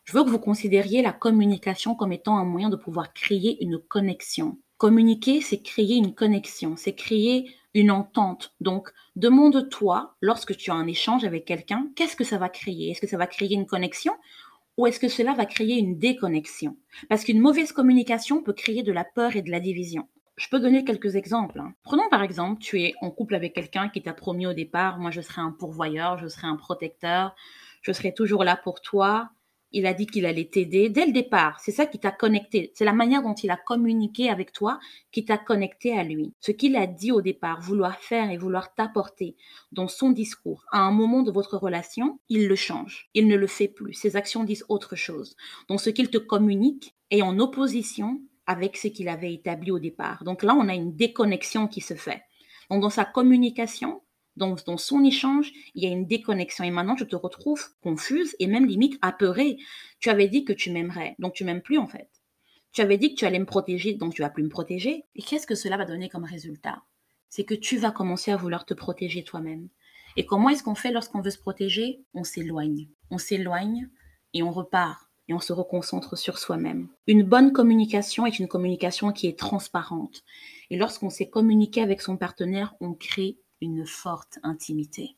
Je 0.05 0.13
veux 0.13 0.23
que 0.23 0.31
vous 0.31 0.39
considériez 0.39 1.03
la 1.03 1.13
communication 1.13 1.93
comme 1.93 2.11
étant 2.11 2.39
un 2.39 2.43
moyen 2.43 2.71
de 2.71 2.75
pouvoir 2.75 3.13
créer 3.13 3.63
une 3.63 3.77
connexion. 3.77 4.57
Communiquer, 4.77 5.41
c'est 5.41 5.61
créer 5.61 5.97
une 5.97 6.15
connexion, 6.15 6.75
c'est 6.75 6.95
créer 6.95 7.53
une 7.73 7.91
entente. 7.91 8.55
Donc, 8.61 8.89
demande-toi, 9.15 10.15
lorsque 10.21 10.55
tu 10.57 10.71
as 10.71 10.75
un 10.75 10.87
échange 10.87 11.23
avec 11.23 11.45
quelqu'un, 11.45 11.89
qu'est-ce 11.95 12.15
que 12.15 12.23
ça 12.23 12.37
va 12.37 12.49
créer? 12.49 12.91
Est-ce 12.91 13.01
que 13.01 13.07
ça 13.07 13.17
va 13.17 13.27
créer 13.27 13.53
une 13.53 13.65
connexion 13.65 14.13
ou 14.77 14.87
est-ce 14.87 14.99
que 14.99 15.09
cela 15.09 15.33
va 15.33 15.45
créer 15.45 15.77
une 15.77 15.97
déconnexion? 15.99 16.77
Parce 17.09 17.25
qu'une 17.25 17.41
mauvaise 17.41 17.73
communication 17.73 18.41
peut 18.41 18.53
créer 18.53 18.81
de 18.81 18.93
la 18.93 19.03
peur 19.03 19.35
et 19.35 19.41
de 19.41 19.51
la 19.51 19.59
division. 19.59 20.07
Je 20.37 20.47
peux 20.47 20.61
donner 20.61 20.85
quelques 20.85 21.17
exemples. 21.17 21.59
Hein. 21.59 21.73
Prenons 21.83 22.07
par 22.09 22.23
exemple, 22.23 22.61
tu 22.61 22.81
es 22.81 22.93
en 23.01 23.11
couple 23.11 23.35
avec 23.35 23.53
quelqu'un 23.53 23.89
qui 23.89 24.01
t'a 24.01 24.13
promis 24.13 24.47
au 24.47 24.53
départ, 24.53 24.97
moi 24.97 25.11
je 25.11 25.19
serai 25.19 25.41
un 25.41 25.51
pourvoyeur, 25.51 26.17
je 26.17 26.29
serai 26.29 26.47
un 26.47 26.55
protecteur, 26.55 27.35
je 27.81 27.91
serai 27.91 28.13
toujours 28.13 28.45
là 28.45 28.55
pour 28.55 28.79
toi, 28.79 29.31
il 29.71 29.85
a 29.85 29.93
dit 29.93 30.07
qu'il 30.07 30.25
allait 30.25 30.49
t'aider 30.49 30.89
dès 30.89 31.05
le 31.05 31.11
départ. 31.11 31.59
C'est 31.59 31.71
ça 31.71 31.85
qui 31.85 31.99
t'a 31.99 32.11
connecté. 32.11 32.71
C'est 32.75 32.85
la 32.85 32.93
manière 32.93 33.21
dont 33.21 33.33
il 33.33 33.51
a 33.51 33.57
communiqué 33.57 34.29
avec 34.29 34.51
toi 34.51 34.79
qui 35.11 35.25
t'a 35.25 35.37
connecté 35.37 35.97
à 35.97 36.03
lui. 36.03 36.33
Ce 36.39 36.51
qu'il 36.51 36.75
a 36.75 36.87
dit 36.87 37.11
au 37.11 37.21
départ, 37.21 37.61
vouloir 37.61 37.97
faire 37.99 38.31
et 38.31 38.37
vouloir 38.37 38.73
t'apporter 38.73 39.35
dans 39.71 39.87
son 39.87 40.09
discours, 40.11 40.65
à 40.71 40.79
un 40.79 40.91
moment 40.91 41.21
de 41.21 41.31
votre 41.31 41.57
relation, 41.57 42.19
il 42.29 42.47
le 42.47 42.55
change. 42.55 43.09
Il 43.13 43.27
ne 43.27 43.35
le 43.35 43.47
fait 43.47 43.67
plus. 43.67 43.93
Ses 43.93 44.15
actions 44.15 44.43
disent 44.43 44.65
autre 44.69 44.95
chose. 44.95 45.35
Donc 45.67 45.81
ce 45.81 45.89
qu'il 45.89 46.09
te 46.09 46.17
communique 46.17 46.95
est 47.11 47.21
en 47.21 47.39
opposition 47.39 48.21
avec 48.45 48.77
ce 48.77 48.87
qu'il 48.87 49.09
avait 49.09 49.33
établi 49.33 49.69
au 49.71 49.79
départ. 49.79 50.23
Donc 50.23 50.41
là, 50.41 50.55
on 50.55 50.67
a 50.69 50.73
une 50.73 50.95
déconnexion 50.95 51.67
qui 51.67 51.81
se 51.81 51.93
fait. 51.93 52.23
Donc 52.69 52.81
dans 52.81 52.89
sa 52.89 53.05
communication, 53.05 54.01
donc, 54.39 54.65
dans 54.65 54.77
son 54.77 55.03
échange, 55.03 55.51
il 55.75 55.83
y 55.83 55.85
a 55.85 55.89
une 55.89 56.07
déconnexion. 56.07 56.63
Et 56.63 56.71
maintenant, 56.71 56.97
je 56.97 57.03
te 57.03 57.15
retrouve 57.15 57.63
confuse 57.83 58.35
et 58.39 58.47
même 58.47 58.65
limite 58.65 58.97
apeurée. 59.03 59.57
Tu 59.99 60.09
avais 60.09 60.27
dit 60.27 60.45
que 60.45 60.53
tu 60.53 60.71
m'aimerais, 60.71 61.15
donc 61.19 61.33
tu 61.33 61.43
m'aimes 61.43 61.61
plus 61.61 61.77
en 61.77 61.87
fait. 61.87 62.09
Tu 62.71 62.81
avais 62.81 62.97
dit 62.97 63.13
que 63.13 63.19
tu 63.19 63.25
allais 63.25 63.39
me 63.39 63.45
protéger, 63.45 63.93
donc 63.93 64.13
tu 64.15 64.21
vas 64.21 64.29
plus 64.29 64.43
me 64.43 64.49
protéger. 64.49 65.03
Et 65.15 65.21
qu'est-ce 65.21 65.45
que 65.45 65.55
cela 65.55 65.77
va 65.77 65.85
donner 65.85 66.09
comme 66.09 66.23
résultat? 66.23 66.83
C'est 67.29 67.43
que 67.43 67.53
tu 67.53 67.77
vas 67.77 67.91
commencer 67.91 68.31
à 68.31 68.37
vouloir 68.37 68.65
te 68.65 68.73
protéger 68.73 69.23
toi-même. 69.23 69.69
Et 70.17 70.25
comment 70.25 70.49
est-ce 70.49 70.63
qu'on 70.63 70.75
fait 70.75 70.91
lorsqu'on 70.91 71.21
veut 71.21 71.29
se 71.29 71.37
protéger? 71.37 72.01
On 72.13 72.23
s'éloigne. 72.23 72.87
On 73.11 73.17
s'éloigne 73.17 73.89
et 74.33 74.41
on 74.41 74.51
repart 74.51 75.09
et 75.27 75.33
on 75.33 75.39
se 75.39 75.53
reconcentre 75.53 76.17
sur 76.17 76.39
soi-même. 76.39 76.87
Une 77.05 77.23
bonne 77.23 77.53
communication 77.53 78.25
est 78.25 78.39
une 78.39 78.47
communication 78.47 79.11
qui 79.11 79.27
est 79.27 79.37
transparente. 79.37 80.23
Et 80.71 80.77
lorsqu'on 80.77 81.11
sait 81.11 81.29
communiquer 81.29 81.81
avec 81.81 82.01
son 82.01 82.17
partenaire, 82.17 82.75
on 82.79 82.93
crée 82.93 83.37
une 83.61 83.85
forte 83.85 84.39
intimité. 84.43 85.15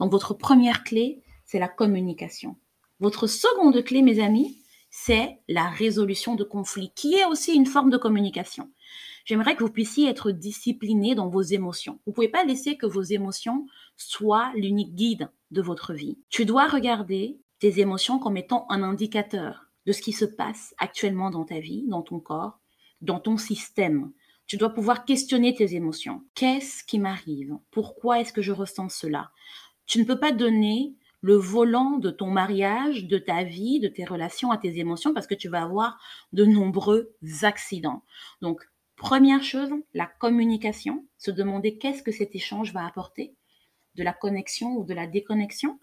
Donc 0.00 0.10
votre 0.10 0.34
première 0.34 0.84
clé, 0.84 1.22
c'est 1.44 1.58
la 1.58 1.68
communication. 1.68 2.56
Votre 3.00 3.26
seconde 3.26 3.82
clé, 3.84 4.02
mes 4.02 4.20
amis, 4.20 4.58
c'est 4.90 5.38
la 5.48 5.68
résolution 5.68 6.34
de 6.34 6.44
conflits, 6.44 6.92
qui 6.94 7.14
est 7.14 7.24
aussi 7.24 7.54
une 7.54 7.66
forme 7.66 7.90
de 7.90 7.96
communication. 7.96 8.70
J'aimerais 9.24 9.56
que 9.56 9.62
vous 9.62 9.70
puissiez 9.70 10.08
être 10.08 10.30
discipliné 10.30 11.14
dans 11.14 11.28
vos 11.28 11.42
émotions. 11.42 12.00
Vous 12.06 12.12
ne 12.12 12.14
pouvez 12.14 12.28
pas 12.28 12.44
laisser 12.44 12.76
que 12.76 12.86
vos 12.86 13.02
émotions 13.02 13.66
soient 13.96 14.50
l'unique 14.54 14.94
guide 14.94 15.30
de 15.50 15.60
votre 15.60 15.92
vie. 15.92 16.18
Tu 16.30 16.46
dois 16.46 16.66
regarder 16.66 17.38
tes 17.58 17.80
émotions 17.80 18.18
comme 18.18 18.36
étant 18.36 18.66
un 18.70 18.82
indicateur 18.82 19.66
de 19.86 19.92
ce 19.92 20.02
qui 20.02 20.12
se 20.12 20.24
passe 20.24 20.74
actuellement 20.78 21.30
dans 21.30 21.44
ta 21.44 21.60
vie, 21.60 21.84
dans 21.88 22.02
ton 22.02 22.20
corps, 22.20 22.58
dans 23.00 23.20
ton 23.20 23.36
système. 23.36 24.12
Tu 24.48 24.56
dois 24.56 24.70
pouvoir 24.70 25.04
questionner 25.04 25.54
tes 25.54 25.74
émotions. 25.74 26.24
Qu'est-ce 26.34 26.82
qui 26.82 26.98
m'arrive? 26.98 27.58
Pourquoi 27.70 28.18
est-ce 28.18 28.32
que 28.32 28.40
je 28.40 28.50
ressens 28.50 28.88
cela? 28.88 29.30
Tu 29.84 29.98
ne 30.00 30.04
peux 30.04 30.18
pas 30.18 30.32
donner 30.32 30.94
le 31.20 31.34
volant 31.34 31.98
de 31.98 32.10
ton 32.10 32.30
mariage, 32.30 33.04
de 33.04 33.18
ta 33.18 33.44
vie, 33.44 33.78
de 33.78 33.88
tes 33.88 34.06
relations 34.06 34.50
à 34.50 34.56
tes 34.56 34.78
émotions 34.78 35.12
parce 35.12 35.26
que 35.26 35.34
tu 35.34 35.50
vas 35.50 35.62
avoir 35.62 36.00
de 36.32 36.46
nombreux 36.46 37.14
accidents. 37.42 38.02
Donc, 38.40 38.62
première 38.96 39.42
chose, 39.42 39.70
la 39.92 40.06
communication, 40.06 41.04
se 41.18 41.30
demander 41.30 41.76
qu'est-ce 41.76 42.02
que 42.02 42.12
cet 42.12 42.34
échange 42.34 42.72
va 42.72 42.86
apporter, 42.86 43.34
de 43.96 44.02
la 44.02 44.14
connexion 44.14 44.76
ou 44.76 44.84
de 44.84 44.94
la 44.94 45.06
déconnexion. 45.06 45.78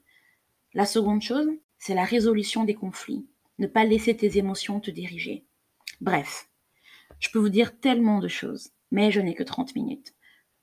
La 0.74 0.88
seconde 0.88 1.22
chose, 1.22 1.50
c'est 1.78 1.94
la 1.94 2.04
résolution 2.04 2.64
des 2.64 2.74
conflits, 2.74 3.28
ne 3.60 3.68
pas 3.68 3.84
laisser 3.84 4.18
tes 4.18 4.40
émotions 4.40 4.80
te 4.80 4.90
diriger. 4.90 5.46
Bref, 6.02 6.50
je 7.20 7.30
peux 7.30 7.40
vous 7.40 7.50
dire 7.50 7.80
tellement 7.80 8.20
de 8.20 8.28
choses, 8.28 8.72
mais 8.92 9.12
je 9.12 9.22
n'ai 9.22 9.36
que 9.36 9.44
30 9.44 9.76
minutes. 9.76 10.14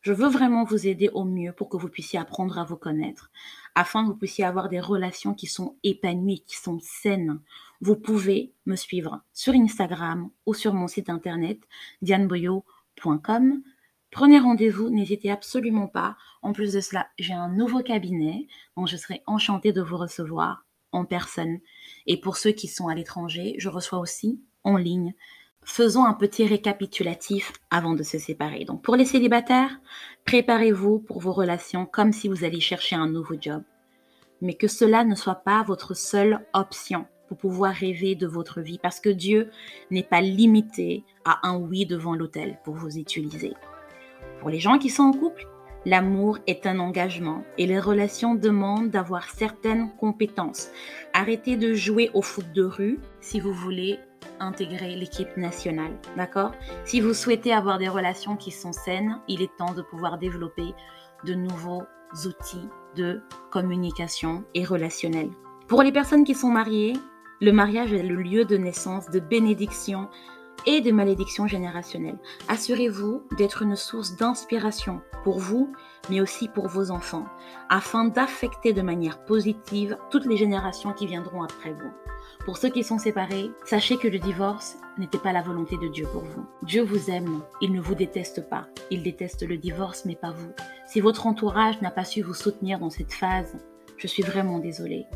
Je 0.03 0.13
veux 0.13 0.29
vraiment 0.29 0.65
vous 0.65 0.89
aider 0.89 1.09
au 1.11 1.25
mieux 1.25 1.53
pour 1.53 1.69
que 1.69 1.77
vous 1.77 1.89
puissiez 1.89 2.19
apprendre 2.19 2.59
à 2.59 2.65
vous 2.65 2.77
connaître, 2.77 3.31
afin 3.77 4.03
que 4.03 4.09
vous 4.09 4.17
puissiez 4.17 4.45
avoir 4.45 4.69
des 4.69 4.81
relations 4.81 5.33
qui 5.33 5.47
sont 5.47 5.77
épanouies, 5.85 6.43
qui 6.45 6.57
sont 6.57 6.81
saines. 6.81 7.41
Vous 7.81 7.95
pouvez 7.95 8.53
me 8.67 8.75
suivre 8.75 9.23
sur 9.33 9.55
Instagram 9.55 10.29
ou 10.45 10.55
sur 10.55 10.75
mon 10.75 10.89
site 10.89 11.09
internet 11.09 11.61
dianeboyo.com. 12.03 13.63
Prenez 14.11 14.41
rendez-vous, 14.41 14.91
n'hésitez 14.91 15.31
absolument 15.31 15.87
pas. 15.87 16.17
En 16.43 16.53
plus 16.53 16.73
de 16.73 16.81
cela, 16.81 17.07
j'ai 17.19 17.33
un 17.33 17.49
nouveau 17.49 17.81
cabinet 17.81 18.49
dont 18.77 18.87
je 18.87 18.97
serai 18.97 19.23
enchantée 19.27 19.73
de 19.73 19.83
vous 19.83 19.97
recevoir 19.97 20.67
en 20.91 21.05
personne. 21.05 21.61
Et 22.07 22.21
pour 22.21 22.37
ceux 22.37 22.51
qui 22.51 22.67
sont 22.67 22.89
à 22.89 22.95
l'étranger, 22.95 23.55
je 23.59 23.69
reçois 23.69 24.01
aussi 24.01 24.43
en 24.65 24.77
ligne 24.77 25.15
faisons 25.65 26.05
un 26.05 26.15
petit 26.15 26.47
récapitulatif 26.47 27.53
avant 27.71 27.95
de 27.95 28.03
se 28.03 28.19
séparer. 28.19 28.65
Donc 28.65 28.83
pour 28.83 28.97
les 28.97 29.05
célibataires, 29.05 29.81
préparez-vous 30.25 30.99
pour 30.99 31.21
vos 31.21 31.33
relations 31.33 31.87
comme 31.87 32.13
si 32.13 32.29
vous 32.29 32.45
alliez 32.45 32.61
chercher 32.61 32.97
un 32.97 33.09
nouveau 33.09 33.35
job. 33.41 33.63
Mais 34.41 34.55
que 34.55 34.69
cela 34.69 35.05
ne 35.05 35.15
soit 35.15 35.37
pas 35.45 35.63
votre 35.63 35.95
seule 35.95 36.45
option 36.53 37.07
pour 37.29 37.39
pouvoir 37.39 37.73
rêver 37.73 38.15
de 38.15 38.27
votre 38.27 38.61
vie 38.61 38.79
parce 38.79 39.01
que 39.01 39.09
Dieu 39.09 39.51
n'est 39.91 40.03
pas 40.03 40.21
limité 40.21 41.05
à 41.25 41.47
un 41.49 41.57
oui 41.57 41.87
devant 41.87 42.15
l'autel 42.15 42.59
pour 42.65 42.75
vous 42.75 42.99
utiliser. 42.99 43.55
Pour 44.41 44.51
les 44.51 44.59
gens 44.59 44.79
qui 44.79 44.91
sont 44.91 45.05
en 45.05 45.13
couple, 45.13 45.47
L'amour 45.85 46.39
est 46.47 46.67
un 46.67 46.79
engagement 46.79 47.43
et 47.59 47.67
les 47.67 47.81
relations 47.81 48.37
demandent 48.37 48.91
d'avoir 48.91 49.29
certaines 49.29 49.91
compétences. 49.97 50.71
Arrêtez 51.13 51.57
de 51.57 51.75
jouer 51.75 52.11
au 52.15 52.23
foot 52.23 52.47
de 52.55 52.63
rue 52.63 53.01
si 53.21 53.41
vous 53.41 53.53
voulez 53.53 53.99
intégrer 54.41 54.95
l'équipe 54.97 55.37
nationale, 55.37 55.99
d'accord? 56.17 56.53
Si 56.85 57.01
vous 57.01 57.15
souhaitez 57.15 57.53
avoir 57.53 57.79
des 57.79 57.89
relations 57.89 58.37
qui 58.37 58.51
sont 58.51 58.73
saines, 58.73 59.21
il 59.29 59.43
est 59.43 59.57
temps 59.57 59.75
de 59.75 59.83
pouvoir 59.83 60.19
développer 60.19 60.75
de 61.25 61.35
nouveaux 61.35 61.85
outils 62.27 62.69
de 62.97 63.23
communication 63.51 64.45
et 64.55 64.65
relationnel. 64.65 65.31
Pour 65.69 65.83
les 65.83 65.93
personnes 65.93 66.25
qui 66.25 66.35
sont 66.35 66.51
mariées, 66.51 66.95
le 67.41 67.53
mariage 67.53 67.93
est 67.93 68.03
le 68.03 68.17
lieu 68.17 68.45
de 68.45 68.57
naissance, 68.57 69.11
de 69.11 69.19
bénédiction 69.21 70.09
et 70.67 70.81
de 70.81 70.93
malédiction 70.93 71.47
générationnelle. 71.47 72.19
Assurez-vous 72.49 73.23
d'être 73.37 73.63
une 73.63 73.77
source 73.77 74.17
d'inspiration 74.17 75.01
pour 75.25 75.39
vous, 75.39 75.73
mais 76.11 76.21
aussi 76.21 76.49
pour 76.49 76.69
vos 76.69 76.91
enfants, 76.91 77.27
afin 77.69 78.05
d'affecter 78.05 78.73
de 78.73 78.83
manière 78.83 79.25
positive 79.25 79.97
toutes 80.11 80.27
les 80.27 80.37
générations 80.37 80.93
qui 80.93 81.07
viendront 81.07 81.43
après 81.43 81.73
vous. 81.73 81.91
Pour 82.45 82.57
ceux 82.57 82.71
qui 82.71 82.83
sont 82.83 82.99
séparés, 82.99 83.51
sachez 83.65 83.97
que 83.99 84.09
le 84.09 84.19
divorce 84.19 84.77
n'était 84.99 85.19
pas 85.19 85.33
la 85.33 85.43
volonté 85.43 85.77
de 85.77 85.87
Dieu 85.87 86.07
pour 86.13 86.23
vous. 86.23 86.45
Dieu 86.63 86.83
vous 86.83 87.09
aime, 87.09 87.41
il 87.61 87.73
ne 87.73 87.81
vous 87.81 87.95
déteste 87.95 88.49
pas. 88.49 88.67
Il 88.91 89.05
déteste 89.05 89.47
le 89.47 89.57
divorce, 89.57 90.05
mais 90.05 90.17
pas 90.17 90.33
vous. 90.33 90.51
Si 90.87 91.01
votre 91.01 91.29
entourage 91.29 91.81
n'a 91.83 91.93
pas 91.93 92.05
su 92.05 92.21
vous 92.21 92.35
soutenir 92.35 92.81
dans 92.81 92.91
cette 92.91 93.13
phase, 93.13 93.57
je 93.97 94.09
suis 94.09 94.25
vraiment 94.25 94.59
désolée. 94.59 95.07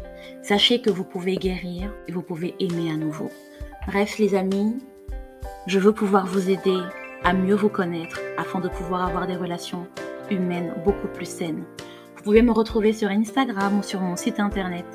Sachez 0.42 0.80
que 0.80 0.90
vous 0.90 1.02
pouvez 1.02 1.36
guérir 1.36 1.92
et 2.06 2.12
vous 2.12 2.22
pouvez 2.22 2.54
aimer 2.60 2.92
à 2.92 2.96
nouveau. 2.96 3.30
Bref, 3.88 4.18
les 4.18 4.36
amis, 4.36 4.78
je 5.66 5.80
veux 5.80 5.92
pouvoir 5.92 6.26
vous 6.26 6.48
aider 6.48 6.78
à 7.24 7.32
mieux 7.32 7.56
vous 7.56 7.68
connaître 7.68 8.20
afin 8.38 8.60
de 8.60 8.68
pouvoir 8.68 9.04
avoir 9.04 9.26
des 9.26 9.36
relations 9.36 9.88
humaines 10.30 10.74
beaucoup 10.84 11.08
plus 11.08 11.28
saines. 11.28 11.64
Vous 12.16 12.22
pouvez 12.22 12.42
me 12.42 12.52
retrouver 12.52 12.92
sur 12.92 13.08
Instagram 13.08 13.80
ou 13.80 13.82
sur 13.82 14.00
mon 14.00 14.14
site 14.14 14.38
internet 14.38 14.86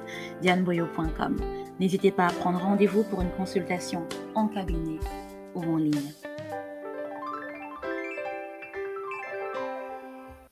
dianeboyo.com. 0.41 1.35
N'hésitez 1.81 2.11
pas 2.11 2.27
à 2.27 2.31
prendre 2.31 2.59
rendez-vous 2.59 3.01
pour 3.03 3.23
une 3.23 3.31
consultation 3.31 4.05
en 4.35 4.47
cabinet 4.47 4.99
ou 5.55 5.63
en 5.63 5.77
ligne. 5.77 6.13